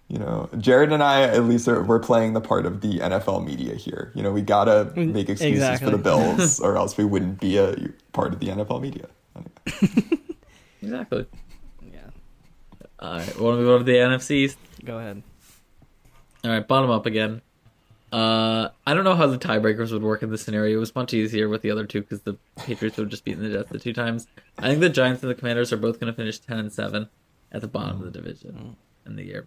You 0.08 0.20
know, 0.20 0.50
Jared 0.60 0.92
and 0.92 1.02
I 1.02 1.24
at 1.24 1.46
least 1.46 1.68
are 1.68 1.82
we're 1.82 2.00
playing 2.00 2.34
the 2.34 2.42
part 2.42 2.68
of 2.68 2.82
the 2.82 3.00
NFL 3.00 3.44
media 3.44 3.74
here. 3.74 4.12
You 4.14 4.22
know, 4.22 4.32
we 4.32 4.44
gotta 4.44 4.92
mm, 4.96 5.14
make 5.14 5.30
excuses 5.30 5.64
exactly. 5.64 5.90
for 5.90 5.98
the 5.98 6.04
Bills, 6.04 6.60
or 6.60 6.78
else 6.78 6.96
we 6.96 7.06
wouldn't 7.06 7.40
be 7.40 7.58
a 7.58 7.76
part 8.14 8.34
of 8.34 8.40
the 8.40 8.50
NFL 8.50 8.82
media. 8.82 9.08
Anyway. 9.36 10.20
Exactly. 10.82 11.26
All 13.00 13.14
right, 13.14 13.40
want 13.40 13.60
to 13.60 13.64
go 13.64 13.78
to 13.78 13.84
the 13.84 13.94
NFCs? 13.94 14.56
Go 14.84 14.98
ahead. 14.98 15.22
All 16.44 16.52
right, 16.52 16.68
bottom 16.68 16.90
up 16.90 17.06
again. 17.06 17.42
Uh, 18.12 18.70
I 18.86 18.94
don't 18.94 19.04
know 19.04 19.16
how 19.16 19.28
the 19.28 19.38
tiebreakers 19.38 19.92
would 19.92 20.02
work 20.02 20.24
in 20.24 20.32
this 20.32 20.42
scenario. 20.42 20.78
It 20.78 20.80
was 20.80 20.96
much 20.96 21.14
easier 21.14 21.50
with 21.50 21.62
the 21.62 21.72
other 21.72 21.86
two 21.86 22.02
because 22.02 22.22
the 22.22 22.38
Patriots 22.56 22.98
would 22.98 23.10
just 23.10 23.26
beaten 23.26 23.44
the 23.44 23.50
Jets 23.50 23.70
the 23.70 23.80
two 23.80 23.94
times. 23.94 24.28
I 24.58 24.70
think 24.70 24.80
the 24.80 24.90
Giants 24.90 25.22
and 25.22 25.30
the 25.30 25.36
Commanders 25.36 25.74
are 25.74 25.78
both 25.78 26.00
going 26.00 26.12
to 26.12 26.16
finish 26.16 26.40
ten 26.40 26.58
and 26.58 26.72
seven 26.72 27.10
at 27.52 27.62
the 27.62 27.68
bottom 27.68 27.98
of 28.00 28.06
the 28.06 28.12
division 28.12 28.78
in 29.06 29.16
the 29.16 29.24
year. 29.24 29.46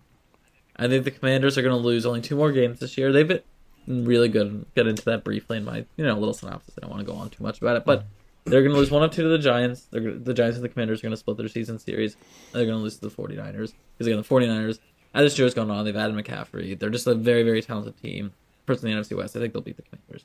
I 0.76 0.88
think 0.88 1.04
the 1.04 1.11
Commanders 1.11 1.57
are 1.59 1.62
going 1.62 1.75
to 1.75 1.87
lose 1.87 2.07
only 2.07 2.21
two 2.21 2.37
more 2.37 2.52
games 2.52 2.80
this 2.80 2.97
year. 2.99 3.12
They've 3.12 3.26
been 3.26 3.42
really 3.87 4.28
good. 4.28 4.66
Get 4.75 4.87
into 4.87 5.04
that 5.07 5.25
briefly 5.25 5.57
in 5.57 5.64
my 5.64 5.87
you 5.97 6.04
know 6.04 6.14
little 6.19 6.35
synopsis. 6.35 6.75
I 6.76 6.83
don't 6.83 6.90
want 6.90 7.00
to 7.00 7.12
go 7.12 7.19
on 7.19 7.30
too 7.30 7.42
much 7.42 7.61
about 7.61 7.76
it, 7.76 7.85
but 7.85 8.04
they're 8.44 8.62
going 8.62 8.73
to 8.73 8.78
lose 8.78 8.90
one 8.90 9.02
of 9.02 9.11
two 9.11 9.23
to 9.23 9.28
the 9.28 9.38
Giants. 9.38 9.87
They're 9.90 10.18
the 10.18 10.35
Giants 10.35 10.56
and 10.56 10.64
the 10.64 10.68
Commanders 10.68 11.00
are 11.00 11.02
going 11.02 11.12
to 11.12 11.16
split 11.16 11.37
their 11.37 11.49
season 11.49 11.78
series. 11.78 12.16
They're 12.52 12.66
going 12.66 12.78
to 12.78 12.82
lose 12.82 12.97
to 12.99 13.09
the 13.09 13.14
49ers 13.14 13.73
because 13.92 14.06
again 14.06 14.16
the 14.16 14.23
49ers 14.23 14.78
as 15.12 15.25
this 15.25 15.38
year's 15.38 15.54
going 15.54 15.70
on, 15.70 15.85
they've 15.85 15.97
added 15.97 16.16
McCaffrey. 16.16 16.78
They're 16.78 16.90
just 16.90 17.06
a 17.06 17.14
very 17.14 17.42
very 17.42 17.62
talented 17.62 17.97
team. 18.00 18.32
First 18.66 18.85
in 18.85 18.90
the 18.90 18.97
NFC 18.97 19.16
West, 19.16 19.37
I 19.37 19.40
think 19.40 19.52
they'll 19.52 19.62
beat 19.62 19.76
the 19.76 19.82
Commanders. 19.82 20.25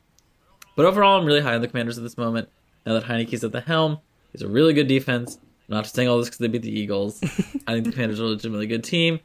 But 0.75 0.85
overall, 0.85 1.19
I'm 1.19 1.25
really 1.25 1.41
high 1.41 1.55
on 1.55 1.61
the 1.61 1.67
Commanders 1.67 1.97
at 1.97 2.03
this 2.03 2.17
moment. 2.17 2.49
Now 2.85 2.93
that 2.93 3.03
Heinicke's 3.03 3.43
at 3.43 3.51
the 3.51 3.61
helm, 3.61 3.99
he's 4.31 4.41
a 4.41 4.47
really 4.47 4.73
good 4.73 4.87
defense. 4.87 5.39
I'm 5.67 5.75
not 5.75 5.83
just 5.85 5.95
saying 5.95 6.07
all 6.07 6.17
this 6.19 6.27
because 6.27 6.39
they 6.39 6.47
beat 6.47 6.61
the 6.61 6.79
Eagles. 6.79 7.19
I 7.67 7.73
think 7.73 7.85
the 7.85 7.91
Commanders 7.91 8.19
are 8.19 8.25
a 8.25 8.27
legitimately 8.27 8.67
good 8.67 8.83
team. 8.83 9.19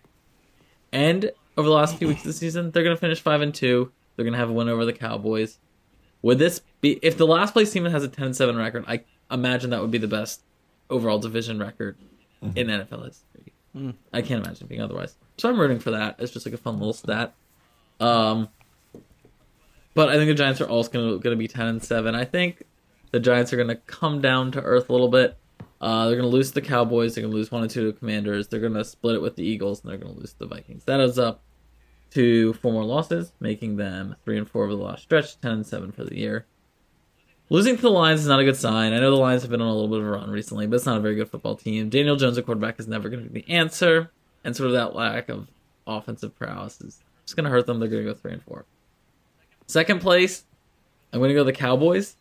And 0.92 1.30
over 1.56 1.68
the 1.68 1.74
last 1.74 1.98
few 1.98 2.08
weeks 2.08 2.20
of 2.20 2.28
the 2.28 2.32
season, 2.32 2.70
they're 2.70 2.82
going 2.82 2.96
to 2.96 3.00
finish 3.00 3.20
five 3.20 3.42
and 3.42 3.54
two. 3.54 3.92
They're 4.16 4.24
going 4.24 4.32
to 4.32 4.38
have 4.38 4.50
a 4.50 4.52
win 4.52 4.68
over 4.68 4.84
the 4.84 4.92
Cowboys. 4.92 5.58
Would 6.22 6.38
this 6.38 6.60
be 6.80 6.98
if 7.02 7.16
the 7.16 7.26
last 7.26 7.52
place 7.52 7.72
team 7.72 7.84
has 7.84 8.04
a 8.04 8.08
10-7 8.08 8.56
record? 8.58 8.84
I 8.86 9.02
imagine 9.30 9.70
that 9.70 9.80
would 9.80 9.90
be 9.90 9.98
the 9.98 10.08
best 10.08 10.42
overall 10.88 11.18
division 11.18 11.58
record 11.58 11.96
in 12.54 12.66
NFL 12.66 13.06
history. 13.06 13.52
I 14.12 14.22
can't 14.22 14.44
imagine 14.44 14.66
it 14.66 14.68
being 14.68 14.82
otherwise. 14.82 15.16
So 15.38 15.48
I'm 15.48 15.58
rooting 15.58 15.78
for 15.78 15.92
that. 15.92 16.16
It's 16.18 16.32
just 16.32 16.44
like 16.44 16.54
a 16.54 16.58
fun 16.58 16.78
little 16.78 16.92
stat. 16.92 17.34
Um, 18.00 18.48
but 19.94 20.08
I 20.08 20.14
think 20.14 20.28
the 20.28 20.34
Giants 20.34 20.60
are 20.60 20.68
also 20.68 20.90
going 20.90 21.08
to 21.10 21.18
going 21.18 21.36
to 21.36 21.38
be 21.38 21.48
10 21.48 21.66
and 21.66 21.82
7. 21.82 22.14
I 22.14 22.24
think 22.24 22.64
the 23.12 23.20
Giants 23.20 23.52
are 23.52 23.56
going 23.56 23.68
to 23.68 23.76
come 23.76 24.20
down 24.20 24.52
to 24.52 24.62
earth 24.62 24.88
a 24.88 24.92
little 24.92 25.08
bit. 25.08 25.36
Uh, 25.80 26.06
they're 26.06 26.16
going 26.16 26.28
to 26.28 26.34
lose 26.34 26.48
to 26.48 26.54
the 26.54 26.66
Cowboys. 26.66 27.14
They're 27.14 27.22
going 27.22 27.32
to 27.32 27.36
lose 27.36 27.50
one 27.50 27.64
or 27.64 27.68
two 27.68 27.86
to 27.86 27.92
the 27.92 27.98
Commanders. 27.98 28.48
They're 28.48 28.60
going 28.60 28.74
to 28.74 28.84
split 28.84 29.14
it 29.14 29.22
with 29.22 29.36
the 29.36 29.44
Eagles, 29.44 29.82
and 29.82 29.90
they're 29.90 29.98
going 29.98 30.12
to 30.12 30.18
lose 30.18 30.32
to 30.34 30.40
the 30.40 30.46
Vikings. 30.46 30.84
That 30.84 31.00
is 31.00 31.18
up 31.18 31.42
to 32.12 32.52
four 32.54 32.72
more 32.72 32.84
losses, 32.84 33.32
making 33.40 33.76
them 33.76 34.16
three 34.24 34.38
and 34.38 34.48
four 34.48 34.64
over 34.64 34.74
the 34.74 34.82
last 34.82 35.02
stretch, 35.02 35.40
10 35.40 35.50
and 35.50 35.66
7 35.66 35.92
for 35.92 36.04
the 36.04 36.16
year. 36.16 36.46
Losing 37.48 37.76
to 37.76 37.82
the 37.82 37.90
Lions 37.90 38.20
is 38.20 38.28
not 38.28 38.38
a 38.38 38.44
good 38.44 38.56
sign. 38.56 38.92
I 38.92 39.00
know 39.00 39.10
the 39.10 39.16
Lions 39.16 39.42
have 39.42 39.50
been 39.50 39.60
on 39.60 39.66
a 39.66 39.74
little 39.74 39.88
bit 39.88 40.00
of 40.00 40.06
a 40.06 40.10
run 40.10 40.30
recently, 40.30 40.66
but 40.66 40.76
it's 40.76 40.86
not 40.86 40.98
a 40.98 41.00
very 41.00 41.16
good 41.16 41.28
football 41.28 41.56
team. 41.56 41.88
Daniel 41.88 42.14
Jones 42.14 42.38
a 42.38 42.42
quarterback 42.42 42.78
is 42.78 42.86
never 42.86 43.08
going 43.08 43.24
to 43.24 43.28
be 43.28 43.40
the 43.40 43.52
answer, 43.52 44.10
and 44.44 44.54
sort 44.54 44.68
of 44.68 44.74
that 44.74 44.94
lack 44.94 45.28
of 45.28 45.48
offensive 45.86 46.36
prowess 46.36 46.80
is 46.80 47.00
just 47.24 47.34
going 47.34 47.44
to 47.44 47.50
hurt 47.50 47.66
them. 47.66 47.80
They're 47.80 47.88
going 47.88 48.04
to 48.04 48.12
go 48.12 48.14
three 48.16 48.32
and 48.32 48.42
four. 48.42 48.66
Second 49.66 50.00
place, 50.00 50.44
I'm 51.12 51.18
going 51.18 51.30
to 51.30 51.34
go 51.34 51.42
the 51.42 51.52
Cowboys. 51.52 52.16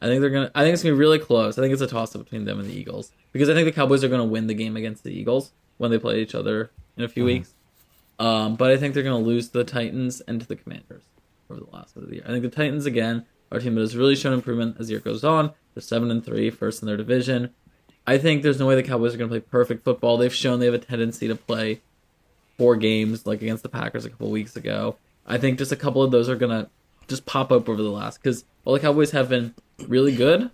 I 0.00 0.06
think 0.06 0.22
they're 0.22 0.30
going 0.30 0.46
to. 0.46 0.58
I 0.58 0.62
think 0.62 0.72
it's 0.72 0.82
going 0.82 0.94
to 0.94 0.96
be 0.96 1.00
really 1.00 1.18
close. 1.18 1.58
I 1.58 1.62
think 1.62 1.72
it's 1.74 1.82
a 1.82 1.86
toss 1.86 2.14
up 2.14 2.24
between 2.24 2.46
them 2.46 2.58
and 2.58 2.68
the 2.68 2.74
Eagles 2.74 3.12
because 3.32 3.50
I 3.50 3.54
think 3.54 3.66
the 3.66 3.72
Cowboys 3.72 4.02
are 4.02 4.08
going 4.08 4.22
to 4.22 4.26
win 4.26 4.46
the 4.46 4.54
game 4.54 4.76
against 4.76 5.04
the 5.04 5.10
Eagles 5.10 5.52
when 5.76 5.90
they 5.90 5.98
play 5.98 6.22
each 6.22 6.34
other 6.34 6.70
in 6.96 7.04
a 7.04 7.08
few 7.08 7.22
mm-hmm. 7.22 7.38
weeks. 7.38 7.54
Um, 8.20 8.54
but 8.56 8.70
I 8.70 8.76
think 8.76 8.92
they're 8.92 9.02
going 9.02 9.20
to 9.20 9.28
lose 9.28 9.48
to 9.48 9.58
the 9.58 9.64
Titans 9.64 10.20
and 10.20 10.40
to 10.40 10.46
the 10.46 10.54
Commanders 10.54 11.02
over 11.50 11.58
the 11.58 11.70
last 11.72 11.96
of 11.96 12.06
the 12.06 12.16
year. 12.16 12.24
I 12.26 12.28
think 12.28 12.42
the 12.42 12.50
Titans 12.50 12.84
again 12.84 13.24
are 13.50 13.58
a 13.58 13.62
team 13.62 13.74
that 13.74 13.80
has 13.80 13.96
really 13.96 14.14
shown 14.14 14.34
improvement 14.34 14.76
as 14.78 14.86
the 14.86 14.92
year 14.92 15.00
goes 15.00 15.24
on. 15.24 15.52
They're 15.74 15.82
seven 15.82 16.10
and 16.10 16.24
three, 16.24 16.50
first 16.50 16.82
in 16.82 16.86
their 16.86 16.98
division. 16.98 17.54
I 18.06 18.18
think 18.18 18.42
there's 18.42 18.58
no 18.58 18.66
way 18.66 18.74
the 18.74 18.82
Cowboys 18.82 19.14
are 19.14 19.18
going 19.18 19.30
to 19.30 19.32
play 19.32 19.40
perfect 19.40 19.84
football. 19.84 20.18
They've 20.18 20.34
shown 20.34 20.60
they 20.60 20.66
have 20.66 20.74
a 20.74 20.78
tendency 20.78 21.28
to 21.28 21.34
play 21.34 21.80
four 22.58 22.76
games, 22.76 23.26
like 23.26 23.40
against 23.40 23.62
the 23.62 23.68
Packers 23.70 24.04
a 24.04 24.10
couple 24.10 24.30
weeks 24.30 24.54
ago. 24.54 24.96
I 25.26 25.38
think 25.38 25.58
just 25.58 25.72
a 25.72 25.76
couple 25.76 26.02
of 26.02 26.10
those 26.10 26.28
are 26.28 26.36
going 26.36 26.50
to 26.50 26.70
just 27.08 27.24
pop 27.24 27.50
up 27.50 27.68
over 27.68 27.82
the 27.82 27.88
last 27.88 28.22
because 28.22 28.44
while 28.64 28.74
the 28.74 28.80
Cowboys 28.80 29.12
have 29.12 29.30
been 29.30 29.54
really 29.88 30.14
good 30.14 30.50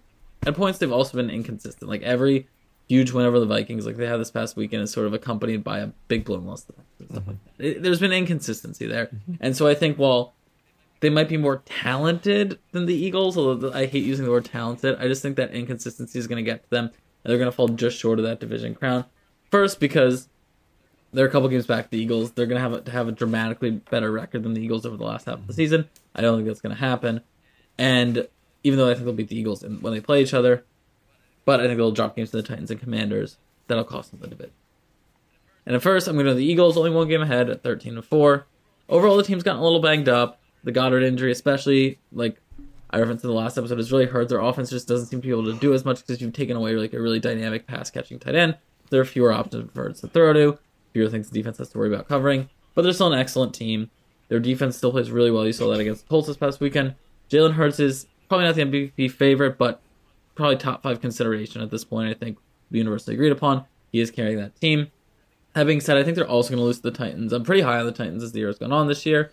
at 0.46 0.54
points, 0.54 0.78
they've 0.78 0.92
also 0.92 1.16
been 1.16 1.30
inconsistent. 1.30 1.90
Like 1.90 2.02
every 2.02 2.46
huge 2.88 3.12
win 3.12 3.26
over 3.26 3.40
the 3.40 3.46
Vikings, 3.46 3.86
like 3.86 3.96
they 3.96 4.06
had 4.06 4.20
this 4.20 4.30
past 4.30 4.56
weekend, 4.56 4.82
is 4.82 4.90
sort 4.90 5.06
of 5.06 5.14
accompanied 5.14 5.64
by 5.64 5.80
a 5.80 5.88
big 6.08 6.24
blown 6.24 6.46
loss. 6.46 6.62
to 6.62 6.68
the 6.68 6.72
Packers 6.74 7.00
and 7.00 7.10
stuff 7.10 7.26
like. 7.26 7.36
Mm-hmm. 7.36 7.62
It- 7.64 7.82
there's 7.82 8.00
been 8.00 8.12
inconsistency 8.12 8.86
there, 8.86 9.06
mm-hmm. 9.06 9.34
and 9.40 9.56
so 9.56 9.66
I 9.66 9.74
think 9.74 9.98
while 9.98 10.34
they 11.00 11.10
might 11.10 11.28
be 11.28 11.36
more 11.36 11.62
talented 11.66 12.58
than 12.72 12.86
the 12.86 12.94
Eagles, 12.94 13.36
although 13.36 13.72
I 13.72 13.86
hate 13.86 14.04
using 14.04 14.24
the 14.24 14.30
word 14.30 14.46
talented, 14.46 14.96
I 14.98 15.08
just 15.08 15.22
think 15.22 15.36
that 15.36 15.52
inconsistency 15.52 16.18
is 16.18 16.26
going 16.26 16.42
to 16.42 16.50
get 16.50 16.64
to 16.64 16.70
them, 16.70 16.86
and 16.86 17.30
they're 17.30 17.38
going 17.38 17.50
to 17.50 17.56
fall 17.56 17.68
just 17.68 17.98
short 17.98 18.18
of 18.18 18.24
that 18.24 18.40
division 18.40 18.74
crown. 18.74 19.04
First, 19.50 19.78
because 19.78 20.28
they're 21.12 21.26
a 21.26 21.30
couple 21.30 21.48
games 21.48 21.66
back. 21.66 21.90
The 21.90 21.98
Eagles, 21.98 22.32
they're 22.32 22.46
going 22.46 22.56
to 22.56 22.62
have 22.62 22.72
a, 22.72 22.80
to 22.82 22.90
have 22.90 23.08
a 23.08 23.12
dramatically 23.12 23.70
better 23.70 24.10
record 24.10 24.42
than 24.42 24.54
the 24.54 24.60
Eagles 24.60 24.84
over 24.84 24.96
the 24.96 25.04
last 25.04 25.26
half 25.26 25.34
of 25.34 25.46
the 25.46 25.52
mm-hmm. 25.52 25.56
season. 25.56 25.88
I 26.14 26.20
don't 26.20 26.38
think 26.38 26.48
that's 26.48 26.60
going 26.60 26.74
to 26.74 26.80
happen. 26.80 27.20
And 27.78 28.28
even 28.64 28.78
though 28.78 28.90
I 28.90 28.94
think 28.94 29.04
they'll 29.04 29.14
beat 29.14 29.28
the 29.28 29.38
Eagles 29.38 29.62
when 29.62 29.92
they 29.92 30.00
play 30.00 30.22
each 30.22 30.34
other, 30.34 30.64
but 31.46 31.60
I 31.60 31.66
think 31.66 31.78
they'll 31.78 31.92
drop 31.92 32.16
games 32.16 32.30
to 32.32 32.36
the 32.36 32.42
Titans 32.42 32.70
and 32.70 32.78
Commanders. 32.78 33.38
That'll 33.68 33.84
cost 33.84 34.10
them 34.10 34.20
the 34.28 34.36
bit. 34.36 34.52
And 35.64 35.74
at 35.74 35.82
first, 35.82 36.06
I'm 36.06 36.14
going 36.14 36.26
to 36.26 36.34
the 36.34 36.44
Eagles, 36.44 36.76
only 36.76 36.90
one 36.90 37.08
game 37.08 37.22
ahead 37.22 37.48
at 37.48 37.62
13 37.62 37.94
and 37.94 38.04
4. 38.04 38.46
Overall, 38.88 39.16
the 39.16 39.22
team's 39.22 39.42
gotten 39.42 39.60
a 39.60 39.64
little 39.64 39.80
banged 39.80 40.08
up. 40.08 40.38
The 40.62 40.72
Goedert 40.72 41.02
injury, 41.02 41.32
especially, 41.32 41.98
like 42.12 42.40
I 42.90 42.98
referenced 42.98 43.24
in 43.24 43.30
the 43.30 43.36
last 43.36 43.56
episode, 43.56 43.78
has 43.78 43.90
really 43.90 44.06
hurt. 44.06 44.28
Their 44.28 44.40
offense 44.40 44.70
just 44.70 44.86
doesn't 44.86 45.06
seem 45.06 45.20
to 45.20 45.26
be 45.26 45.32
able 45.32 45.44
to 45.44 45.58
do 45.58 45.72
as 45.72 45.84
much 45.84 46.00
because 46.00 46.20
you've 46.20 46.32
taken 46.32 46.56
away 46.56 46.74
like 46.74 46.92
a 46.92 47.00
really 47.00 47.20
dynamic 47.20 47.66
pass 47.66 47.90
catching 47.90 48.18
tight 48.18 48.34
end. 48.34 48.56
There 48.90 49.00
are 49.00 49.04
fewer 49.04 49.32
options 49.32 49.70
for 49.72 49.88
it 49.88 49.96
to 49.96 50.08
throw 50.08 50.32
to, 50.32 50.58
fewer 50.92 51.08
things 51.08 51.30
the 51.30 51.38
defense 51.38 51.58
has 51.58 51.68
to 51.70 51.78
worry 51.78 51.92
about 51.92 52.08
covering. 52.08 52.48
But 52.74 52.82
they're 52.82 52.92
still 52.92 53.12
an 53.12 53.18
excellent 53.18 53.54
team. 53.54 53.90
Their 54.28 54.40
defense 54.40 54.76
still 54.76 54.90
plays 54.90 55.10
really 55.10 55.30
well. 55.30 55.46
You 55.46 55.52
saw 55.52 55.70
that 55.70 55.80
against 55.80 56.02
the 56.02 56.08
Colts 56.08 56.28
this 56.28 56.36
past 56.36 56.60
weekend. 56.60 56.94
Jalen 57.30 57.54
Hurts 57.54 57.80
is 57.80 58.06
probably 58.28 58.46
not 58.46 58.54
the 58.54 58.62
MVP 58.62 59.10
favorite, 59.10 59.58
but 59.58 59.80
probably 60.36 60.56
top 60.56 60.82
five 60.82 61.00
consideration 61.00 61.62
at 61.62 61.70
this 61.70 61.84
point. 61.84 62.08
I 62.08 62.14
think 62.14 62.38
universally 62.70 63.14
agreed 63.14 63.32
upon. 63.32 63.64
He 63.90 64.00
is 64.00 64.10
carrying 64.10 64.38
that 64.38 64.60
team. 64.60 64.88
That 65.54 65.66
being 65.66 65.80
said, 65.80 65.96
I 65.96 66.04
think 66.04 66.16
they're 66.16 66.28
also 66.28 66.50
going 66.50 66.58
to 66.58 66.64
lose 66.64 66.76
to 66.76 66.82
the 66.82 66.90
Titans. 66.90 67.32
I'm 67.32 67.42
pretty 67.42 67.62
high 67.62 67.78
on 67.78 67.86
the 67.86 67.92
Titans 67.92 68.22
as 68.22 68.32
the 68.32 68.40
year 68.40 68.48
has 68.48 68.58
gone 68.58 68.72
on 68.72 68.86
this 68.86 69.06
year. 69.06 69.32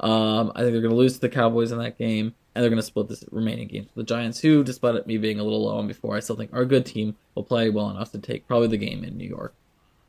Um, 0.00 0.52
I 0.54 0.60
think 0.60 0.72
they're 0.72 0.80
going 0.80 0.90
to 0.90 0.96
lose 0.96 1.14
to 1.14 1.20
the 1.20 1.28
Cowboys 1.28 1.72
in 1.72 1.78
that 1.78 1.98
game, 1.98 2.34
and 2.54 2.62
they're 2.62 2.70
going 2.70 2.80
to 2.80 2.86
split 2.86 3.08
this 3.08 3.24
remaining 3.30 3.68
games. 3.68 3.88
The 3.94 4.04
Giants, 4.04 4.40
who, 4.40 4.62
despite 4.62 5.06
me 5.06 5.18
being 5.18 5.40
a 5.40 5.42
little 5.42 5.64
low 5.64 5.78
on 5.78 5.88
before, 5.88 6.16
I 6.16 6.20
still 6.20 6.36
think 6.36 6.52
are 6.52 6.62
a 6.62 6.66
good 6.66 6.86
team, 6.86 7.16
will 7.34 7.44
play 7.44 7.70
well 7.70 7.90
enough 7.90 8.12
to 8.12 8.18
take 8.18 8.46
probably 8.46 8.68
the 8.68 8.76
game 8.76 9.04
in 9.04 9.16
New 9.16 9.28
York 9.28 9.54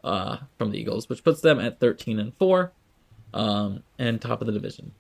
uh, 0.04 0.38
from 0.58 0.72
the 0.72 0.80
Eagles, 0.80 1.10
which 1.10 1.24
puts 1.24 1.42
them 1.42 1.60
at 1.60 1.80
13 1.80 2.20
and 2.20 2.34
four, 2.36 2.72
um, 3.34 3.84
and 3.98 4.22
top 4.22 4.42
of 4.42 4.48
the 4.48 4.54
division. 4.54 4.92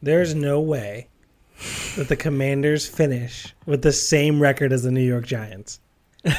There's 0.00 0.34
no 0.34 0.60
way 0.60 1.08
that 1.96 2.08
the 2.08 2.16
Commanders 2.16 2.88
finish 2.88 3.54
with 3.66 3.82
the 3.82 3.92
same 3.92 4.40
record 4.40 4.72
as 4.72 4.82
the 4.82 4.90
New 4.90 5.02
York 5.02 5.26
Giants. 5.26 5.80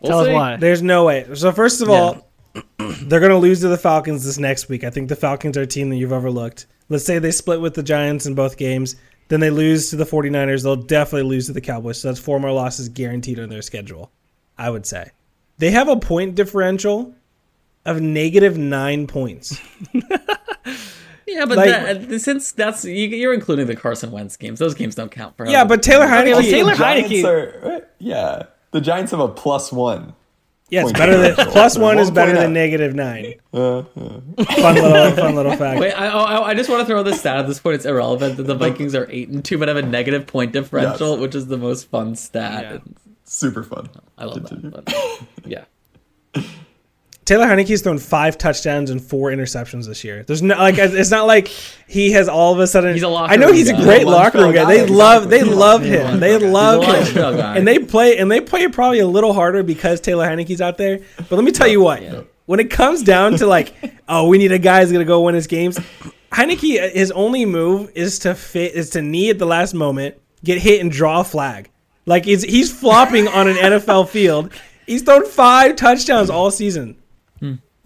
We'll 0.00 0.12
Tell 0.12 0.24
see. 0.24 0.30
us 0.30 0.34
why. 0.34 0.56
There's 0.56 0.82
no 0.82 1.04
way. 1.04 1.26
So 1.34 1.52
first 1.52 1.82
of 1.82 1.90
all, 1.90 2.30
they're 2.78 3.20
going 3.20 3.30
to 3.30 3.38
lose 3.38 3.60
to 3.60 3.68
the 3.68 3.76
Falcons 3.76 4.24
this 4.24 4.38
next 4.38 4.68
week. 4.68 4.82
I 4.84 4.90
think 4.90 5.08
the 5.08 5.16
Falcons 5.16 5.56
are 5.56 5.62
a 5.62 5.66
team 5.66 5.90
that 5.90 5.96
you've 5.96 6.12
overlooked. 6.12 6.66
Let's 6.88 7.04
say 7.04 7.18
they 7.18 7.30
split 7.30 7.60
with 7.60 7.74
the 7.74 7.82
Giants 7.82 8.26
in 8.26 8.34
both 8.34 8.56
games, 8.56 8.96
then 9.28 9.40
they 9.40 9.50
lose 9.50 9.90
to 9.90 9.96
the 9.96 10.04
49ers, 10.04 10.62
they'll 10.62 10.74
definitely 10.76 11.28
lose 11.28 11.46
to 11.46 11.52
the 11.52 11.60
Cowboys. 11.60 12.00
So 12.00 12.08
that's 12.08 12.18
four 12.18 12.40
more 12.40 12.50
losses 12.52 12.88
guaranteed 12.88 13.38
on 13.38 13.48
their 13.48 13.62
schedule. 13.62 14.10
I 14.58 14.70
would 14.70 14.86
say. 14.86 15.10
They 15.58 15.70
have 15.70 15.88
a 15.88 15.96
point 15.96 16.34
differential 16.34 17.14
of 17.84 18.00
negative 18.00 18.58
9 18.58 19.06
points. 19.06 19.60
Yeah, 21.32 21.46
but 21.46 21.56
Like- 21.58 22.08
that, 22.08 22.20
since 22.20 22.52
that's 22.52 22.84
you, 22.84 23.08
you're 23.08 23.32
including 23.32 23.66
the 23.66 23.76
Carson 23.76 24.10
Wentz 24.10 24.36
games, 24.36 24.58
those 24.58 24.74
games 24.74 24.94
don't 24.94 25.10
count 25.10 25.36
for. 25.36 25.46
Yeah, 25.46 25.64
but 25.64 25.82
Taylor 25.82 26.04
Okay, 26.06 26.14
Heinicke 26.14 26.32
well, 26.32 26.42
Taylor 26.42 26.74
The 26.74 26.82
Heinicke- 26.84 27.24
are, 27.24 27.88
yeah. 27.98 28.42
The 28.72 28.80
Giants 28.80 29.10
have 29.12 29.20
a 29.20 29.28
plus 29.28 29.72
one. 29.72 30.14
Yeah, 30.70 30.82
it's 30.82 30.92
better 30.92 31.16
than 31.18 31.30
differential. 31.30 31.52
plus 31.52 31.76
1 31.76 31.98
is 31.98 32.10
better 32.12 32.32
than 32.32 32.52
negative 32.52 32.94
9. 32.94 33.34
Uh, 33.52 33.78
uh. 33.78 33.82
Fun 33.84 34.74
little 34.76 35.10
fun 35.16 35.34
little 35.34 35.56
fact. 35.56 35.80
Wait, 35.80 35.92
I, 35.92 36.06
I, 36.06 36.48
I 36.50 36.54
just 36.54 36.70
want 36.70 36.80
to 36.82 36.86
throw 36.86 37.02
this 37.02 37.18
stat 37.18 37.38
at 37.38 37.48
this 37.48 37.58
point. 37.58 37.74
It's 37.74 37.84
irrelevant 37.86 38.36
that 38.36 38.44
the 38.44 38.54
Vikings 38.54 38.94
are 38.94 39.08
eight 39.10 39.28
and 39.30 39.44
two, 39.44 39.58
but 39.58 39.66
have 39.66 39.76
a 39.76 39.82
negative 39.82 40.28
point 40.28 40.52
differential, 40.52 41.14
Yes. 41.14 41.20
which 41.20 41.34
is 41.34 41.48
the 41.48 41.56
most 41.56 41.88
fun 41.90 42.14
stat. 42.14 42.62
Yeah. 42.86 42.92
Super 43.24 43.64
fun. 43.64 43.90
I 44.16 44.26
love 44.26 44.46
Continue. 44.46 44.70
that. 44.70 44.84
But, 44.84 45.44
yeah, 45.44 45.64
Taylor 47.30 47.46
Heinicke's 47.46 47.80
thrown 47.80 47.98
five 47.98 48.36
touchdowns 48.38 48.90
and 48.90 49.00
four 49.00 49.30
interceptions 49.30 49.86
this 49.86 50.02
year. 50.02 50.24
There's 50.24 50.42
no 50.42 50.56
like 50.56 50.78
it's 50.78 51.12
not 51.12 51.28
like 51.28 51.46
he 51.46 52.10
has 52.10 52.28
all 52.28 52.52
of 52.52 52.58
a 52.58 52.66
sudden. 52.66 52.92
He's 52.92 53.04
a 53.04 53.08
locker 53.08 53.32
I 53.32 53.36
know 53.36 53.46
room 53.46 53.54
he's 53.54 53.68
a 53.68 53.72
guy. 53.72 53.82
great 53.84 53.98
He's 53.98 54.06
a 54.08 54.10
lunch 54.10 54.34
locker 54.34 54.38
room 54.38 54.52
pail 54.52 54.64
guy. 54.64 54.76
They 54.78 54.86
guy, 54.88 54.92
love 54.92 55.30
they 55.30 55.38
He's 55.44 55.48
love 55.48 55.82
him. 55.84 56.18
They 56.18 56.36
love 56.38 56.82
He's 56.82 57.14
a 57.16 57.30
lunch 57.30 57.36
him. 57.36 57.40
And 57.56 57.68
they 57.68 57.78
play 57.78 58.18
and 58.18 58.28
they 58.28 58.40
play 58.40 58.66
probably 58.66 58.98
a 58.98 59.06
little 59.06 59.32
harder 59.32 59.62
because 59.62 60.00
Taylor 60.00 60.26
Heinicke's 60.26 60.60
out 60.60 60.76
there. 60.76 60.98
But 61.16 61.30
let 61.30 61.44
me 61.44 61.52
tell 61.52 61.68
you 61.68 61.80
what, 61.80 62.02
Yeah. 62.02 62.22
when 62.46 62.58
it 62.58 62.68
comes 62.68 63.04
down 63.04 63.36
to 63.36 63.46
like, 63.46 63.74
oh, 64.08 64.26
we 64.26 64.36
need 64.36 64.50
a 64.50 64.58
guy 64.58 64.80
who's 64.82 64.90
gonna 64.90 65.04
go 65.04 65.20
win 65.20 65.36
his 65.36 65.46
games. 65.46 65.78
Heinicke, 66.32 66.90
his 66.90 67.12
only 67.12 67.44
move 67.44 67.92
is 67.94 68.18
to 68.20 68.34
fit 68.34 68.74
is 68.74 68.90
to 68.90 69.02
knee 69.02 69.30
at 69.30 69.38
the 69.38 69.46
last 69.46 69.72
moment, 69.72 70.16
get 70.42 70.58
hit 70.58 70.80
and 70.80 70.90
draw 70.90 71.20
a 71.20 71.24
flag. 71.24 71.70
Like 72.06 72.24
he's 72.24 72.42
he's 72.42 72.72
flopping 72.76 73.28
on 73.28 73.46
an 73.46 73.54
NFL 73.54 74.08
field. 74.08 74.52
He's 74.84 75.02
thrown 75.02 75.24
five 75.26 75.76
touchdowns 75.76 76.28
all 76.28 76.50
season. 76.50 76.96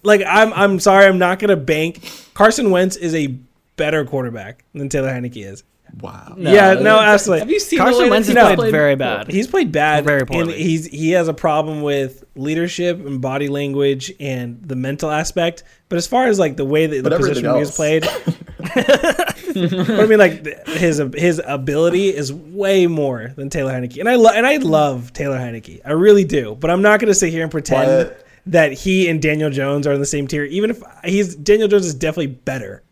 Like 0.04 0.22
I'm 0.26 0.52
I'm 0.52 0.80
sorry, 0.80 1.06
I'm 1.06 1.18
not 1.18 1.38
gonna 1.38 1.56
bank. 1.56 2.10
Carson 2.34 2.70
Wentz 2.70 2.96
is 2.96 3.14
a 3.14 3.38
better 3.76 4.04
quarterback 4.04 4.64
than 4.74 4.88
Taylor 4.88 5.10
Heinicke 5.10 5.44
is. 5.44 5.64
Wow. 6.00 6.34
Yeah, 6.36 6.74
no, 6.74 6.98
absolutely. 6.98 7.40
Have 7.40 7.50
you 7.50 7.60
seen 7.60 7.78
Carson 7.78 8.10
Wentz 8.10 8.28
has 8.28 8.48
he's 8.48 8.56
played 8.56 8.72
very 8.72 8.96
bad. 8.96 9.30
He's 9.30 9.46
played 9.46 9.70
bad, 9.70 10.04
Very 10.04 10.22
and 10.28 10.50
he's 10.50 10.86
he 10.86 11.12
has 11.12 11.28
a 11.28 11.34
problem 11.34 11.82
with 11.82 12.24
leadership 12.34 13.04
and 13.06 13.20
body 13.20 13.48
language 13.48 14.12
and 14.18 14.60
the 14.62 14.76
mental 14.76 15.10
aspect. 15.10 15.62
But 15.88 15.96
as 15.96 16.06
far 16.06 16.26
as 16.26 16.38
like 16.38 16.56
the 16.56 16.64
way 16.64 16.86
that 16.86 17.02
the 17.04 17.10
position 17.16 17.46
everything 17.46 17.54
he 17.54 17.58
has 17.60 17.68
else. 17.68 17.76
played, 17.76 18.02
but 19.86 20.00
I 20.00 20.06
mean 20.06 20.18
like 20.18 20.66
his 20.68 21.02
his 21.14 21.40
ability 21.44 22.08
is 22.08 22.32
way 22.32 22.86
more 22.86 23.32
than 23.36 23.48
Taylor 23.50 23.72
Heinicke, 23.72 24.00
and 24.00 24.08
I 24.08 24.16
love 24.16 24.34
and 24.34 24.46
I 24.46 24.56
love 24.56 25.12
Taylor 25.12 25.38
Heinicke, 25.38 25.80
I 25.84 25.92
really 25.92 26.24
do. 26.24 26.56
But 26.58 26.70
I'm 26.70 26.82
not 26.82 26.98
going 26.98 27.08
to 27.08 27.14
sit 27.14 27.30
here 27.30 27.42
and 27.42 27.52
pretend 27.52 27.86
Wyatt. 27.88 28.23
That 28.46 28.72
he 28.72 29.08
and 29.08 29.22
Daniel 29.22 29.48
Jones 29.50 29.86
are 29.86 29.92
in 29.94 30.00
the 30.00 30.06
same 30.06 30.26
tier. 30.26 30.44
Even 30.44 30.70
if 30.70 30.82
he's 31.04 31.34
Daniel 31.34 31.66
Jones 31.68 31.86
is 31.86 31.94
definitely 31.94 32.26
better 32.28 32.82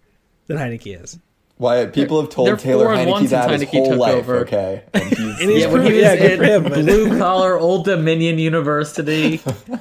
than 0.47 0.57
Heinicke 0.57 1.03
is. 1.03 1.19
Wyatt, 1.59 1.93
people 1.93 2.21
have 2.21 2.31
told 2.31 2.49
They're 2.49 2.57
Taylor 2.57 2.87
four 2.87 2.95
and 2.95 3.09
one 3.11 3.25
Heinicke 3.25 3.29
that 3.29 3.49
since 3.51 3.61
his 3.63 3.71
Heinicke 3.71 3.73
whole 3.73 3.91
took 3.91 3.99
life, 4.01 4.15
over. 4.15 4.37
okay? 4.39 4.83
And 4.95 5.05
he's, 5.09 5.41
And 5.41 5.51
he's 5.51 5.61
Yeah, 5.63 5.67
when 5.69 5.83
he 5.83 5.89
pretty- 5.91 5.97
was 5.97 6.03
yeah, 6.05 6.17
good 6.17 6.39
for 6.39 6.45
him, 6.45 6.65
in 6.67 6.73
but- 6.73 6.81
blue 6.81 7.19
collar 7.19 7.59
Old 7.59 7.85
Dominion 7.85 8.39
University, 8.39 9.41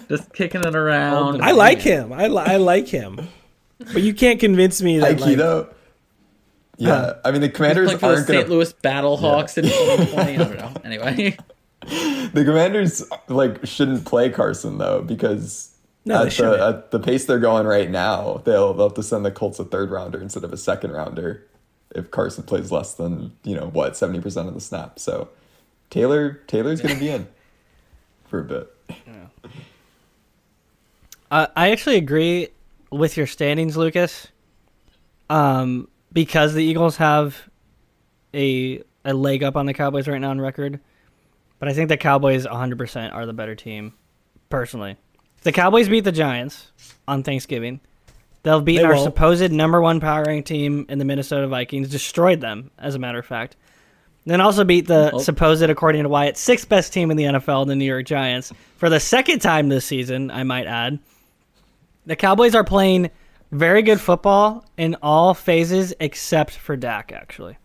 just 0.09 0.31
kicking 0.33 0.61
it 0.61 0.75
around. 0.75 1.41
I 1.41 1.51
like 1.51 1.79
him. 1.79 2.11
I, 2.13 2.27
li- 2.27 2.43
I 2.45 2.57
like 2.57 2.87
him. 2.87 3.29
But 3.79 4.03
you 4.03 4.13
can't 4.13 4.39
convince 4.39 4.81
me 4.81 4.99
that 4.99 5.19
like, 5.21 5.37
Aikido. 5.37 5.73
Yeah, 6.77 7.13
I 7.23 7.31
mean 7.31 7.41
the 7.41 7.49
Commanders 7.49 7.85
Playing 7.87 7.99
for 7.99 8.07
the 8.07 8.15
aren't 8.15 8.27
going 8.27 8.37
St. 8.39 8.47
to. 8.47 8.53
Louis 8.53 8.73
Battlehawks 8.73 9.57
in 9.57 9.63
2020. 9.65 10.33
I 10.33 10.35
don't 10.37 10.57
know. 10.57 10.73
Anyway, 10.83 11.37
The 12.33 12.45
Commanders 12.45 13.03
like 13.27 13.65
shouldn't 13.65 14.05
play 14.05 14.29
Carson 14.29 14.77
though 14.77 15.01
because 15.01 15.75
No, 16.05 16.23
at, 16.23 16.31
the, 16.31 16.65
at 16.65 16.91
the 16.91 16.99
pace 16.99 17.25
they're 17.25 17.39
going 17.39 17.67
right 17.67 17.89
now, 17.89 18.41
they'll 18.45 18.73
they'll 18.73 18.87
have 18.87 18.95
to 18.95 19.03
send 19.03 19.25
the 19.25 19.31
Colts 19.31 19.59
a 19.59 19.65
third 19.65 19.91
rounder 19.91 20.21
instead 20.21 20.43
of 20.43 20.53
a 20.53 20.57
second 20.57 20.91
rounder 20.91 21.45
if 21.93 22.09
Carson 22.09 22.43
plays 22.43 22.71
less 22.71 22.93
than 22.93 23.33
you 23.43 23.55
know 23.55 23.67
what 23.67 23.97
seventy 23.97 24.21
percent 24.21 24.47
of 24.47 24.53
the 24.53 24.61
snap. 24.61 24.97
So 24.99 25.27
Taylor 25.89 26.41
Taylor's 26.47 26.81
going 26.81 26.93
to 26.93 26.99
be 26.99 27.09
in 27.09 27.27
for 28.25 28.39
a 28.39 28.43
bit. 28.43 28.73
Uh, 31.29 31.47
I 31.55 31.71
actually 31.71 31.97
agree 31.97 32.49
with 32.91 33.17
your 33.17 33.27
standings, 33.27 33.75
Lucas. 33.75 34.27
Um, 35.29 35.87
because 36.13 36.53
the 36.53 36.63
Eagles 36.63 36.97
have 36.97 37.49
a 38.33 38.81
a 39.05 39.13
leg 39.13 39.43
up 39.43 39.55
on 39.55 39.65
the 39.65 39.73
Cowboys 39.73 40.07
right 40.07 40.19
now 40.19 40.31
in 40.31 40.41
record, 40.41 40.79
but 41.61 41.69
I 41.69 41.73
think 41.73 41.87
the 41.89 41.95
Cowboys 41.97 42.45
100% 42.47 43.13
are 43.13 43.25
the 43.25 43.33
better 43.33 43.53
team. 43.55 43.93
Personally, 44.49 44.97
if 45.37 45.43
the 45.43 45.51
Cowboys 45.53 45.87
beat 45.87 46.01
the 46.03 46.11
Giants 46.11 46.71
on 47.07 47.21
Thanksgiving, 47.23 47.79
they'll 48.43 48.59
beat 48.61 48.79
They 48.79 48.83
our 48.83 48.95
won't. 48.95 49.03
supposed 49.03 49.51
number 49.51 49.79
one 49.79 49.99
power 49.99 50.23
ranked 50.25 50.47
team 50.47 50.85
in 50.89 50.97
the 50.99 51.05
Minnesota 51.05 51.47
Vikings, 51.47 51.87
destroyed 51.87 52.41
them 52.41 52.71
as 52.79 52.95
a 52.95 52.99
matter 52.99 53.19
of 53.19 53.25
fact. 53.25 53.55
Then 54.25 54.41
also 54.41 54.63
beat 54.63 54.87
the 54.87 55.11
Oh. 55.13 55.19
supposed, 55.19 55.61
according 55.63 56.03
to 56.03 56.09
Wyatt, 56.09 56.35
sixth 56.35 56.67
best 56.67 56.91
team 56.93 57.11
in 57.11 57.17
the 57.17 57.23
NFL, 57.25 57.65
the 57.65 57.75
New 57.75 57.85
York 57.85 58.05
Giants, 58.05 58.51
for 58.77 58.89
the 58.89 58.99
second 58.99 59.39
time 59.39 59.69
this 59.69 59.85
season. 59.85 60.29
I 60.31 60.43
might 60.43 60.67
add. 60.67 60.99
The 62.05 62.15
Cowboys 62.15 62.55
are 62.55 62.63
playing 62.63 63.09
very 63.51 63.81
good 63.83 64.01
football 64.01 64.65
in 64.77 64.95
all 65.03 65.33
phases 65.33 65.93
except 65.99 66.51
for 66.51 66.75
Dak. 66.75 67.11
Actually, 67.13 67.57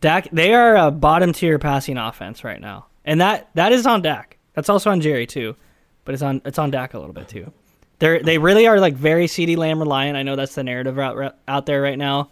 Dak 0.00 0.28
they 0.32 0.52
are 0.54 0.76
a 0.76 0.90
bottom 0.90 1.32
tier 1.32 1.58
passing 1.58 1.96
offense 1.96 2.42
right 2.44 2.60
now, 2.60 2.86
and 3.04 3.20
that 3.20 3.50
that 3.54 3.72
is 3.72 3.86
on 3.86 4.02
Dak. 4.02 4.38
That's 4.54 4.68
also 4.68 4.90
on 4.90 5.00
Jerry 5.00 5.26
too, 5.26 5.56
but 6.04 6.14
it's 6.14 6.22
on 6.22 6.42
it's 6.44 6.58
on 6.58 6.70
Dak 6.70 6.94
a 6.94 6.98
little 6.98 7.14
bit 7.14 7.28
too. 7.28 7.52
They 7.98 8.18
they 8.20 8.38
really 8.38 8.66
are 8.66 8.80
like 8.80 8.94
very 8.94 9.26
CeeDee 9.26 9.56
Lamb 9.56 9.78
reliant. 9.78 10.16
I 10.16 10.22
know 10.22 10.36
that's 10.36 10.54
the 10.54 10.64
narrative 10.64 10.98
out 10.98 11.36
out 11.46 11.66
there 11.66 11.82
right 11.82 11.98
now. 11.98 12.30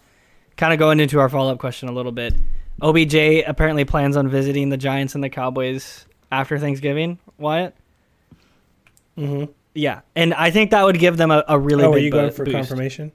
Kind 0.57 0.73
of 0.73 0.79
going 0.79 0.99
into 0.99 1.21
our 1.21 1.29
follow 1.29 1.53
up 1.53 1.59
question 1.59 1.89
a 1.89 1.93
little 1.93 2.13
bit. 2.13 2.35
OBJ 2.83 3.45
apparently 3.47 3.85
plans 3.85 4.17
on 4.17 4.29
visiting 4.29 4.69
the 4.71 4.77
Giants 4.77 5.15
and 5.15 5.23
the 5.23 5.29
Cowboys 5.29 6.07
after 6.31 6.59
Thanksgiving. 6.59 7.19
Wyatt. 7.39 7.75
Mm-hmm. 9.17 9.53
Yeah, 9.75 10.01
and 10.17 10.35
I 10.35 10.51
think 10.51 10.71
that 10.71 10.85
would 10.85 10.99
give 10.99 11.17
them 11.17 11.31
a, 11.31 11.45
a 11.47 11.59
really. 11.59 11.85
oh, 11.85 11.91
are 11.91 11.95
big 11.95 12.05
you 12.05 12.11
going 12.11 12.31
for 12.31 12.45
boost. 12.45 12.55
confirmation? 12.55 13.13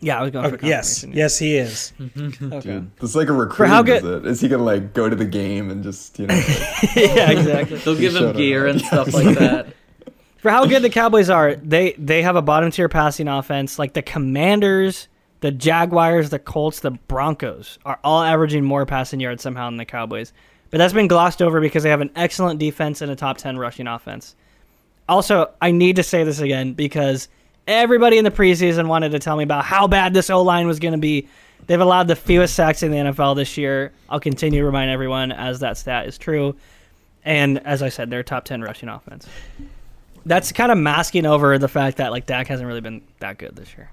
Yeah, 0.00 0.18
I 0.18 0.22
was 0.22 0.30
going 0.30 0.44
oh, 0.46 0.48
for 0.50 0.54
Okay, 0.56 0.68
yes, 0.68 1.00
confirmation. 1.00 1.18
yes, 1.18 1.38
he 1.38 1.56
is. 1.56 1.92
Okay. 2.52 2.60
Dude, 2.60 2.96
this 2.98 3.10
is 3.10 3.16
like 3.16 3.28
a 3.28 3.32
recruiting 3.32 3.72
how 3.74 3.82
good- 3.82 4.02
visit. 4.02 4.26
Is 4.26 4.40
he 4.40 4.48
gonna 4.48 4.62
like 4.62 4.92
go 4.92 5.08
to 5.08 5.16
the 5.16 5.24
game 5.24 5.70
and 5.70 5.82
just 5.82 6.18
you 6.18 6.26
know? 6.26 6.34
like- 6.34 6.48
yeah, 6.96 7.30
exactly. 7.30 7.78
They'll 7.78 7.96
give 7.96 8.14
him 8.14 8.36
gear 8.36 8.66
up. 8.68 8.72
and 8.74 8.80
stuff 8.84 9.14
like 9.14 9.38
that. 9.38 9.68
For 10.38 10.50
how 10.50 10.66
good 10.66 10.82
the 10.82 10.90
Cowboys 10.90 11.30
are, 11.30 11.54
they 11.56 11.92
they 11.92 12.22
have 12.22 12.36
a 12.36 12.42
bottom 12.42 12.70
tier 12.70 12.88
passing 12.88 13.26
offense. 13.26 13.78
Like 13.78 13.94
the 13.94 14.02
Commanders, 14.02 15.08
the 15.40 15.50
Jaguars, 15.50 16.30
the 16.30 16.38
Colts, 16.38 16.80
the 16.80 16.90
Broncos 16.92 17.78
are 17.84 17.98
all 18.04 18.22
averaging 18.22 18.64
more 18.64 18.86
passing 18.86 19.18
yards 19.18 19.42
somehow 19.42 19.66
than 19.68 19.76
the 19.78 19.84
Cowboys. 19.86 20.32
But 20.70 20.78
that's 20.78 20.92
been 20.92 21.08
glossed 21.08 21.40
over 21.42 21.60
because 21.60 21.82
they 21.84 21.90
have 21.90 22.00
an 22.00 22.10
excellent 22.16 22.60
defense 22.60 23.00
and 23.00 23.10
a 23.10 23.16
top 23.16 23.38
ten 23.38 23.56
rushing 23.56 23.86
offense. 23.86 24.36
Also, 25.08 25.52
I 25.60 25.70
need 25.70 25.96
to 25.96 26.02
say 26.02 26.22
this 26.22 26.40
again 26.40 26.74
because 26.74 27.28
everybody 27.66 28.18
in 28.18 28.24
the 28.24 28.30
preseason 28.30 28.86
wanted 28.88 29.12
to 29.12 29.18
tell 29.18 29.36
me 29.36 29.44
about 29.44 29.64
how 29.64 29.86
bad 29.86 30.14
this 30.14 30.30
O 30.30 30.42
line 30.42 30.66
was 30.66 30.78
going 30.78 30.92
to 30.92 30.98
be. 30.98 31.28
They've 31.66 31.80
allowed 31.80 32.06
the 32.08 32.16
fewest 32.16 32.54
sacks 32.54 32.82
in 32.82 32.90
the 32.90 32.98
NFL 32.98 33.36
this 33.36 33.56
year. 33.56 33.92
I'll 34.08 34.20
continue 34.20 34.60
to 34.60 34.66
remind 34.66 34.90
everyone 34.90 35.32
as 35.32 35.60
that 35.60 35.76
stat 35.76 36.06
is 36.06 36.16
true. 36.16 36.54
And 37.24 37.58
as 37.66 37.82
I 37.82 37.88
said, 37.88 38.08
they're 38.08 38.22
top 38.22 38.44
10 38.44 38.62
rushing 38.62 38.88
offense. 38.88 39.26
That's 40.24 40.52
kind 40.52 40.70
of 40.70 40.78
masking 40.78 41.26
over 41.26 41.58
the 41.58 41.68
fact 41.68 41.96
that 41.96 42.12
like 42.12 42.26
Dak 42.26 42.46
hasn't 42.46 42.66
really 42.66 42.80
been 42.80 43.02
that 43.20 43.38
good 43.38 43.56
this 43.56 43.74
year. 43.76 43.90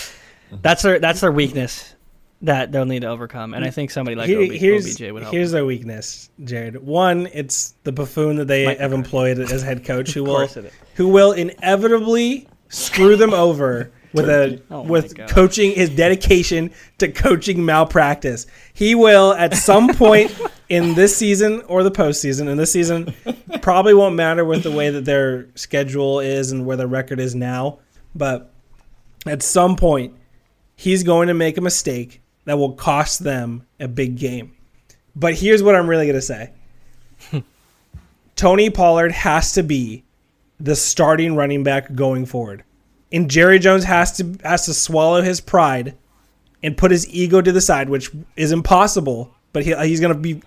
that's 0.62 0.82
their 0.82 0.98
that's 0.98 1.20
their 1.20 1.32
weakness 1.32 1.94
that 2.42 2.70
they'll 2.70 2.84
need 2.84 3.00
to 3.00 3.08
overcome. 3.08 3.54
And 3.54 3.64
I 3.64 3.70
think 3.70 3.90
somebody 3.90 4.14
like 4.14 4.28
Here- 4.28 4.42
OB, 4.42 4.50
here's 4.52 4.86
OBJ 4.86 5.12
would 5.12 5.22
help. 5.22 5.34
here's 5.34 5.50
their 5.52 5.64
weakness, 5.64 6.30
Jared. 6.44 6.82
One, 6.82 7.28
it's 7.32 7.74
the 7.84 7.92
buffoon 7.92 8.36
that 8.36 8.46
they 8.46 8.74
have 8.74 8.92
employed 8.92 9.38
as 9.38 9.62
head 9.62 9.84
coach, 9.84 10.10
who 10.14 10.24
will 10.24 10.36
course 10.36 10.56
it 10.56 10.66
is. 10.66 10.72
who 10.94 11.08
will 11.08 11.32
inevitably 11.32 12.46
screw 12.68 13.16
them 13.16 13.32
over 13.32 13.92
with 14.12 14.28
a 14.28 14.62
Oh 14.70 14.82
with 14.82 15.16
coaching 15.28 15.72
his 15.72 15.90
dedication 15.90 16.72
to 16.98 17.10
coaching 17.10 17.64
malpractice. 17.64 18.46
He 18.72 18.94
will 18.94 19.32
at 19.34 19.54
some 19.54 19.94
point 19.94 20.36
in 20.68 20.94
this 20.94 21.16
season 21.16 21.62
or 21.62 21.82
the 21.82 21.90
postseason. 21.90 22.48
In 22.48 22.56
this 22.56 22.72
season 22.72 23.14
probably 23.60 23.94
won't 23.94 24.14
matter 24.14 24.44
with 24.44 24.62
the 24.62 24.70
way 24.70 24.90
that 24.90 25.04
their 25.04 25.48
schedule 25.54 26.20
is 26.20 26.50
and 26.50 26.66
where 26.66 26.76
their 26.76 26.86
record 26.86 27.20
is 27.20 27.34
now. 27.34 27.78
But 28.14 28.52
at 29.26 29.42
some 29.42 29.76
point, 29.76 30.14
he's 30.74 31.02
going 31.02 31.28
to 31.28 31.34
make 31.34 31.58
a 31.58 31.60
mistake 31.60 32.22
that 32.44 32.56
will 32.58 32.72
cost 32.72 33.22
them 33.22 33.66
a 33.78 33.88
big 33.88 34.16
game. 34.16 34.56
But 35.14 35.34
here's 35.34 35.62
what 35.62 35.74
I'm 35.74 35.88
really 35.88 36.06
going 36.06 36.16
to 36.16 36.22
say. 36.22 36.52
Tony 38.36 38.70
Pollard 38.70 39.12
has 39.12 39.52
to 39.52 39.62
be 39.62 40.04
the 40.58 40.76
starting 40.76 41.36
running 41.36 41.62
back 41.62 41.94
going 41.94 42.26
forward. 42.26 42.64
And 43.12 43.30
Jerry 43.30 43.58
Jones 43.58 43.84
has 43.84 44.16
to 44.16 44.36
has 44.42 44.66
to 44.66 44.74
swallow 44.74 45.22
his 45.22 45.40
pride 45.40 45.96
and 46.62 46.76
put 46.76 46.90
his 46.90 47.08
ego 47.08 47.40
to 47.40 47.52
the 47.52 47.60
side, 47.60 47.88
which 47.88 48.10
is 48.36 48.52
impossible. 48.52 49.34
But 49.52 49.64
he, 49.64 49.74
he's 49.86 50.00
going 50.00 50.14
to 50.14 50.18
be 50.18 50.42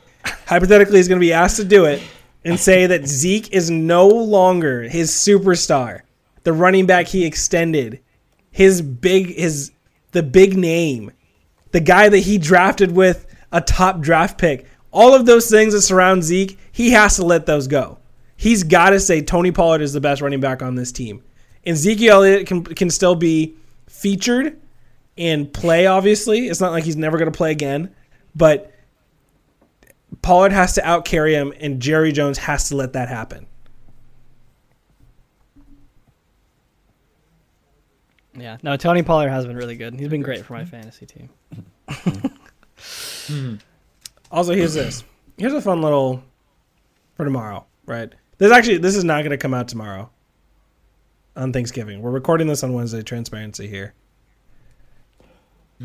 hypothetically 0.47 0.97
he's 0.97 1.07
going 1.07 1.19
to 1.19 1.25
be 1.25 1.33
asked 1.33 1.57
to 1.57 1.63
do 1.63 1.85
it 1.85 2.01
and 2.43 2.59
say 2.59 2.87
that 2.87 3.07
Zeke 3.07 3.51
is 3.53 3.69
no 3.69 4.07
longer 4.07 4.83
his 4.83 5.11
superstar, 5.11 6.01
the 6.43 6.53
running 6.53 6.85
back 6.85 7.07
he 7.07 7.25
extended, 7.25 7.99
his 8.51 8.81
big 8.81 9.35
his 9.35 9.71
the 10.11 10.23
big 10.23 10.57
name, 10.57 11.11
the 11.71 11.79
guy 11.79 12.09
that 12.09 12.19
he 12.19 12.37
drafted 12.37 12.91
with 12.91 13.25
a 13.51 13.61
top 13.61 14.01
draft 14.01 14.37
pick. 14.37 14.65
All 14.91 15.13
of 15.13 15.27
those 15.27 15.49
things 15.49 15.73
that 15.73 15.81
surround 15.81 16.23
Zeke, 16.23 16.57
he 16.71 16.91
has 16.91 17.17
to 17.17 17.25
let 17.25 17.45
those 17.45 17.67
go. 17.67 17.98
He's 18.39 18.63
got 18.63 18.91
to 18.91 19.01
say 19.01 19.21
Tony 19.21 19.51
Pollard 19.51 19.81
is 19.81 19.91
the 19.91 19.99
best 19.99 20.21
running 20.21 20.39
back 20.39 20.61
on 20.61 20.75
this 20.75 20.93
team. 20.93 21.21
And 21.65 21.75
Zeke 21.75 22.03
Elliott 22.03 22.47
can, 22.47 22.63
can 22.63 22.89
still 22.89 23.13
be 23.13 23.53
featured 23.89 24.57
and 25.17 25.51
play, 25.51 25.87
obviously. 25.87 26.47
It's 26.47 26.61
not 26.61 26.71
like 26.71 26.85
he's 26.85 26.95
never 26.95 27.17
going 27.17 27.29
to 27.29 27.37
play 27.37 27.51
again. 27.51 27.93
But 28.33 28.73
Pollard 30.21 30.53
has 30.53 30.75
to 30.75 30.81
outcarry 30.81 31.31
him, 31.31 31.53
and 31.59 31.81
Jerry 31.81 32.13
Jones 32.13 32.37
has 32.37 32.69
to 32.69 32.77
let 32.77 32.93
that 32.93 33.09
happen. 33.09 33.45
Yeah, 38.37 38.55
no, 38.63 38.77
Tony 38.77 39.03
Pollard 39.03 39.31
has 39.31 39.45
been 39.47 39.57
really 39.57 39.75
good. 39.75 39.99
He's 39.99 40.07
been 40.07 40.21
great 40.21 40.45
for 40.45 40.53
my 40.53 40.63
fantasy 40.63 41.05
team. 41.05 41.29
Also, 44.31 44.53
here's 44.53 44.75
this. 44.75 45.03
Here's 45.37 45.53
a 45.53 45.61
fun 45.61 45.81
little 45.81 46.23
for 47.15 47.25
tomorrow, 47.25 47.65
right? 47.87 48.13
This 48.39 48.53
actually 48.53 48.77
this 48.77 48.95
is 48.95 49.03
not 49.03 49.19
going 49.19 49.31
to 49.31 49.37
come 49.37 49.53
out 49.53 49.67
tomorrow 49.67 50.09
on 51.35 51.51
Thanksgiving. 51.53 52.01
We're 52.01 52.09
recording 52.09 52.47
this 52.47 52.63
on 52.63 52.73
Wednesday. 52.73 53.03
Transparency 53.03 53.67
here. 53.67 53.93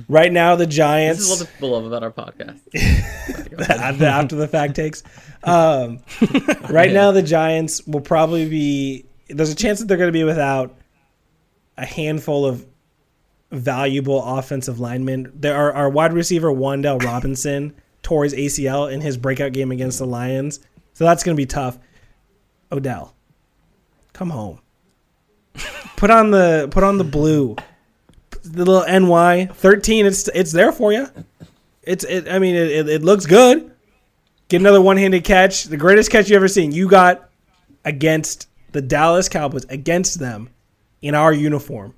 Right 0.09 0.33
now, 0.33 0.57
the 0.57 0.67
Giants. 0.67 1.21
This 1.21 1.31
is 1.31 1.41
what 1.41 1.53
people 1.53 1.71
love 1.71 1.85
about 1.85 2.03
our 2.05 2.13
podcast. 2.13 2.61
after, 3.81 4.05
after 4.05 4.37
the 4.37 4.49
fact 4.49 4.75
takes. 4.77 5.03
Um, 5.43 6.01
right 6.71 6.93
now, 6.93 7.11
the 7.11 7.23
Giants 7.23 7.85
will 7.87 8.01
probably 8.01 8.49
be. 8.49 9.05
There's 9.29 9.51
a 9.51 9.57
chance 9.57 9.81
that 9.81 9.87
they're 9.87 9.97
going 9.97 10.09
to 10.09 10.13
be 10.13 10.25
without 10.25 10.77
a 11.77 11.85
handful 11.87 12.47
of 12.47 12.65
valuable 13.51 14.23
offensive 14.23 14.79
linemen. 14.79 15.33
There 15.35 15.57
are 15.57 15.73
our 15.73 15.91
wide 15.91 16.13
receiver 16.13 16.53
Wan'Dale 16.53 17.03
Robinson 17.03 17.75
tore 18.03 18.23
his 18.23 18.35
ACL 18.35 18.93
in 18.93 19.01
his 19.01 19.17
breakout 19.17 19.53
game 19.53 19.73
against 19.73 19.99
the 19.99 20.07
Lions, 20.07 20.61
so 20.93 21.05
that's 21.05 21.25
going 21.25 21.37
to 21.37 21.41
be 21.41 21.47
tough. 21.47 21.79
Odell, 22.75 23.15
come 24.13 24.31
home. 24.31 24.61
put 25.97 26.11
on 26.11 26.31
the 26.31 26.69
put 26.71 26.83
on 26.83 26.99
the 26.99 27.05
blue, 27.05 27.57
the 28.43 28.65
little 28.65 28.85
NY 28.85 29.47
thirteen. 29.47 30.07
It's 30.07 30.29
it's 30.29 30.53
there 30.53 30.73
for 30.73 30.93
you. 30.93 31.09
It's 31.83 32.05
it. 32.05 32.29
I 32.29 32.39
mean, 32.39 32.57
it, 32.57 32.71
it, 32.71 32.89
it 32.89 33.03
looks 33.03 33.27
good. 33.27 33.71
Get 34.49 34.61
another 34.61 34.81
one-handed 34.81 35.25
catch, 35.25 35.65
the 35.65 35.77
greatest 35.77 36.11
catch 36.11 36.29
you 36.29 36.37
ever 36.37 36.49
seen. 36.49 36.73
You 36.73 36.89
got 36.89 37.31
against 37.85 38.49
the 38.73 38.83
Dallas 38.83 39.29
Cowboys, 39.29 39.65
against 39.69 40.19
them 40.19 40.51
in 41.01 41.15
our 41.15 41.33
uniform. 41.33 41.95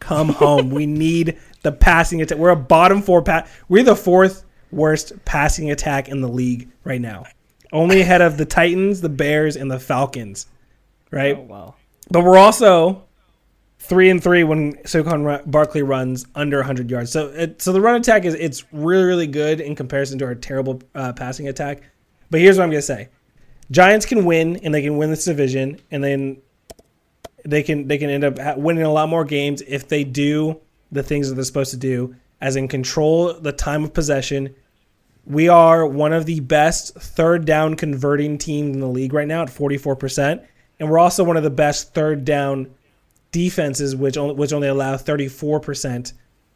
Come 0.00 0.28
home. 0.30 0.70
we 0.70 0.86
need 1.04 1.38
the 1.62 1.72
passing 1.72 2.20
attack. 2.20 2.38
We're 2.38 2.50
a 2.50 2.56
bottom 2.56 3.00
four 3.00 3.22
pass. 3.22 3.48
We're 3.68 3.84
the 3.84 3.96
fourth 3.96 4.44
worst 4.70 5.12
passing 5.24 5.70
attack 5.70 6.08
in 6.08 6.20
the 6.20 6.28
league 6.28 6.68
right 6.84 7.00
now, 7.00 7.24
only 7.72 8.00
ahead 8.00 8.22
of 8.22 8.36
the 8.36 8.44
Titans, 8.44 9.00
the 9.00 9.08
Bears, 9.08 9.56
and 9.56 9.70
the 9.70 9.78
Falcons. 9.78 10.46
Right, 11.10 11.36
Oh 11.36 11.42
wow. 11.42 11.74
but 12.10 12.24
we're 12.24 12.36
also 12.38 13.04
three 13.78 14.10
and 14.10 14.22
three 14.22 14.42
when 14.42 14.74
Saquon 14.78 15.48
Barkley 15.50 15.82
runs 15.82 16.26
under 16.34 16.56
100 16.58 16.90
yards. 16.90 17.12
So, 17.12 17.28
it, 17.28 17.62
so 17.62 17.72
the 17.72 17.80
run 17.80 17.94
attack 18.00 18.24
is 18.24 18.34
it's 18.34 18.64
really 18.72 19.04
really 19.04 19.26
good 19.28 19.60
in 19.60 19.74
comparison 19.76 20.18
to 20.18 20.24
our 20.24 20.34
terrible 20.34 20.82
uh, 20.94 21.12
passing 21.12 21.48
attack. 21.48 21.82
But 22.30 22.40
here's 22.40 22.58
what 22.58 22.64
I'm 22.64 22.70
gonna 22.70 22.82
say: 22.82 23.08
Giants 23.70 24.04
can 24.04 24.24
win, 24.24 24.56
and 24.56 24.74
they 24.74 24.82
can 24.82 24.96
win 24.96 25.10
this 25.10 25.24
division, 25.24 25.78
and 25.92 26.02
then 26.02 26.38
they 27.44 27.62
can 27.62 27.86
they 27.86 27.98
can 27.98 28.10
end 28.10 28.24
up 28.24 28.58
winning 28.58 28.82
a 28.82 28.92
lot 28.92 29.08
more 29.08 29.24
games 29.24 29.62
if 29.68 29.86
they 29.88 30.02
do 30.02 30.60
the 30.90 31.02
things 31.02 31.28
that 31.28 31.36
they're 31.36 31.44
supposed 31.44 31.70
to 31.70 31.76
do, 31.76 32.16
as 32.40 32.56
in 32.56 32.66
control 32.66 33.32
the 33.34 33.52
time 33.52 33.84
of 33.84 33.94
possession. 33.94 34.54
We 35.26 35.48
are 35.48 35.86
one 35.86 36.12
of 36.12 36.24
the 36.24 36.40
best 36.40 36.94
third 36.94 37.44
down 37.44 37.74
converting 37.74 38.38
teams 38.38 38.74
in 38.74 38.80
the 38.80 38.88
league 38.88 39.12
right 39.12 39.26
now 39.26 39.42
at 39.42 39.48
44%. 39.48 40.46
And 40.78 40.90
we're 40.90 41.00
also 41.00 41.24
one 41.24 41.36
of 41.36 41.42
the 41.42 41.50
best 41.50 41.94
third 41.94 42.24
down 42.24 42.72
defenses, 43.32 43.96
which 43.96 44.16
only, 44.16 44.34
which 44.34 44.52
only 44.52 44.68
allow 44.68 44.96
34% 44.96 46.12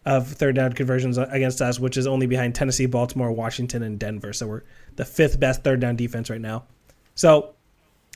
of 0.07 0.29
third 0.29 0.55
down 0.55 0.73
conversions 0.73 1.19
against 1.19 1.61
us, 1.61 1.81
which 1.81 1.97
is 1.97 2.07
only 2.07 2.27
behind 2.27 2.55
Tennessee, 2.55 2.87
Baltimore, 2.87 3.33
Washington, 3.33 3.83
and 3.83 3.99
Denver. 3.99 4.33
So 4.33 4.47
we're 4.47 4.63
the 4.97 5.05
fifth 5.05 5.41
best 5.41 5.65
third 5.65 5.81
down 5.81 5.97
defense 5.97 6.31
right 6.31 6.41
now. 6.41 6.65
So 7.15 7.55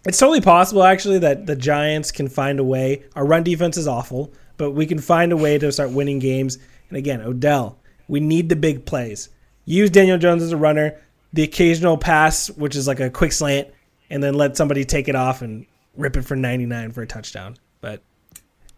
it's 0.07 0.19
totally 0.19 0.40
possible, 0.40 0.85
actually, 0.85 1.19
that 1.19 1.47
the 1.47 1.57
Giants 1.57 2.12
can 2.12 2.29
find 2.29 2.61
a 2.61 2.64
way. 2.64 3.05
Our 3.17 3.27
run 3.27 3.43
defense 3.43 3.77
is 3.77 3.88
awful, 3.88 4.33
but 4.57 4.71
we 4.71 4.87
can 4.87 4.99
find 4.99 5.33
a 5.33 5.37
way 5.37 5.59
to 5.59 5.73
start 5.73 5.90
winning 5.90 6.21
games. 6.21 6.59
And 6.88 6.97
again, 6.97 7.21
Odell, 7.23 7.79
we 8.07 8.21
need 8.21 8.49
the 8.49 8.57
big 8.57 8.87
plays. 8.87 9.31
Use 9.64 9.90
Daniel 9.90 10.18
Jones 10.18 10.42
as 10.42 10.53
a 10.53 10.57
runner, 10.57 11.00
the 11.33 11.42
occasional 11.42 11.96
pass, 11.96 12.48
which 12.50 12.77
is 12.77 12.87
like 12.87 13.00
a 13.00 13.11
quick 13.11 13.33
slant, 13.33 13.68
and 14.11 14.22
then 14.22 14.35
let 14.35 14.57
somebody 14.57 14.85
take 14.85 15.09
it 15.09 15.14
off 15.14 15.42
and 15.42 15.66
rip 15.96 16.16
it 16.16 16.22
for 16.22 16.37
99 16.37 16.92
for 16.92 17.03
a 17.03 17.07
touchdown. 17.07 17.57
But 17.81 18.03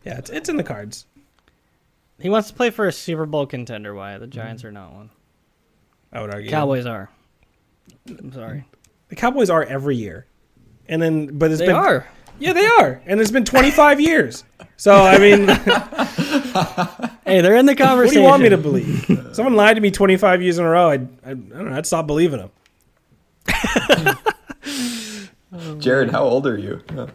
yeah, 0.05 0.19
it's, 0.19 0.31
it's 0.31 0.49
in 0.49 0.57
the 0.57 0.65
cards. 0.65 1.07
He 2.19 2.31
wants 2.31 2.49
to 2.49 2.55
play 2.55 2.71
for 2.71 2.87
a 2.87 2.93
Super 2.93 3.27
Bowl 3.27 3.47
contender. 3.47 3.95
Why 3.95 4.17
the 4.19 4.27
Giants 4.27 4.63
mm-hmm. 4.63 4.69
are 4.69 4.73
not 4.73 4.95
one? 4.95 5.11
I 6.13 6.21
would 6.21 6.33
argue. 6.33 6.51
Cowboys 6.51 6.87
are. 6.87 7.11
I'm 8.09 8.33
sorry. 8.33 8.65
The 9.09 9.17
Cowboys 9.17 9.51
are 9.51 9.63
every 9.63 9.97
year. 9.97 10.27
And 10.89 11.03
then, 11.03 11.39
but 11.39 11.51
it's 11.51 11.61
They 11.61 11.67
been 11.67 11.77
are. 11.77 12.07
Yeah, 12.39 12.53
they 12.53 12.67
are, 12.67 13.01
and 13.07 13.21
it's 13.21 13.31
been 13.31 13.45
25 13.45 14.01
years. 14.01 14.45
So 14.77 14.95
I 14.95 15.19
mean, 15.19 15.47
Hey, 17.27 17.41
they're 17.41 17.57
in 17.57 17.67
the 17.67 17.75
conversation. 17.75 18.23
what 18.23 18.39
do 18.39 18.41
you 18.43 18.43
want 18.43 18.43
me 18.45 18.49
to 18.51 18.57
believe? 18.57 19.31
Someone 19.35 19.57
lied 19.57 19.75
to 19.75 19.81
me 19.83 19.91
25 19.91 20.43
years 20.43 20.59
in 20.59 20.65
a 20.65 20.71
row. 20.71 20.91
I'd, 20.91 21.09
I, 21.27 21.31
I 21.31 21.35
don't 21.35 21.71
know. 21.71 21.77
I'd 21.77 21.85
stop 21.85 22.07
believing 22.07 22.39
them. 22.39 22.51
Jared, 25.81 26.11
how 26.11 26.23
old 26.23 26.47
are 26.47 26.57
you? 26.57 26.81
Yeah. 26.95 27.07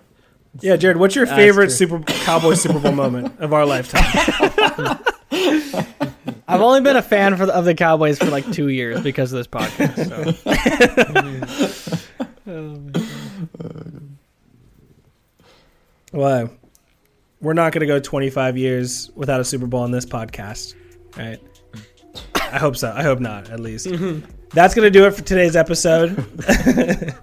Yeah, 0.59 0.75
Jared, 0.75 0.97
what's 0.97 1.15
your 1.15 1.25
That's 1.25 1.37
favorite. 1.37 1.69
Super 1.69 2.01
Cowboy 2.01 2.55
Super 2.55 2.79
Bowl 2.79 2.91
moment 2.91 3.39
of 3.39 3.53
our 3.53 3.65
lifetime? 3.65 4.03
I've 6.45 6.59
only 6.59 6.81
been 6.81 6.97
a 6.97 7.01
fan 7.01 7.37
for 7.37 7.45
the, 7.45 7.55
of 7.55 7.63
the 7.63 7.73
Cowboys 7.73 8.19
for 8.19 8.25
like 8.25 8.51
two 8.51 8.67
years 8.67 8.99
because 9.01 9.31
of 9.31 9.37
this 9.37 9.47
podcast. 9.47 9.95
So. 12.43 12.43
Well, 16.13 16.49
we're 17.41 17.53
not 17.53 17.73
going 17.73 17.81
to 17.81 17.87
go 17.87 17.99
25 17.99 18.57
years 18.57 19.11
without 19.15 19.39
a 19.39 19.45
Super 19.45 19.65
Bowl 19.65 19.81
on 19.81 19.91
this 19.91 20.05
podcast, 20.05 20.75
right? 21.17 21.39
I 22.35 22.57
hope 22.57 22.75
so. 22.75 22.93
I 22.95 23.03
hope 23.03 23.19
not, 23.19 23.49
at 23.49 23.59
least. 23.59 23.87
That's 24.53 24.75
going 24.75 24.85
to 24.85 24.91
do 24.91 25.05
it 25.05 25.11
for 25.11 25.21
today's 25.21 25.55
episode. 25.55 26.25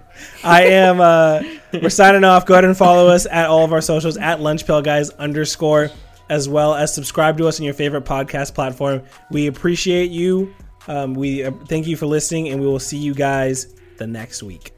I 0.43 0.63
am, 0.63 0.99
uh, 0.99 1.43
we're 1.73 1.89
signing 1.89 2.23
off. 2.23 2.45
Go 2.47 2.55
ahead 2.55 2.65
and 2.65 2.75
follow 2.75 3.07
us 3.07 3.27
at 3.27 3.45
all 3.45 3.63
of 3.63 3.71
our 3.71 3.81
socials 3.81 4.17
at 4.17 4.39
lunchpail 4.39 4.83
guys 4.83 5.11
underscore, 5.11 5.91
as 6.29 6.49
well 6.49 6.73
as 6.73 6.93
subscribe 6.93 7.37
to 7.37 7.47
us 7.47 7.59
on 7.59 7.65
your 7.65 7.75
favorite 7.75 8.05
podcast 8.05 8.55
platform. 8.55 9.03
We 9.29 9.45
appreciate 9.45 10.09
you. 10.09 10.53
Um, 10.87 11.13
we 11.13 11.43
uh, 11.43 11.51
thank 11.67 11.85
you 11.85 11.95
for 11.95 12.07
listening, 12.07 12.49
and 12.49 12.59
we 12.59 12.65
will 12.65 12.79
see 12.79 12.97
you 12.97 13.13
guys 13.13 13.75
the 13.97 14.07
next 14.07 14.41
week. 14.41 14.73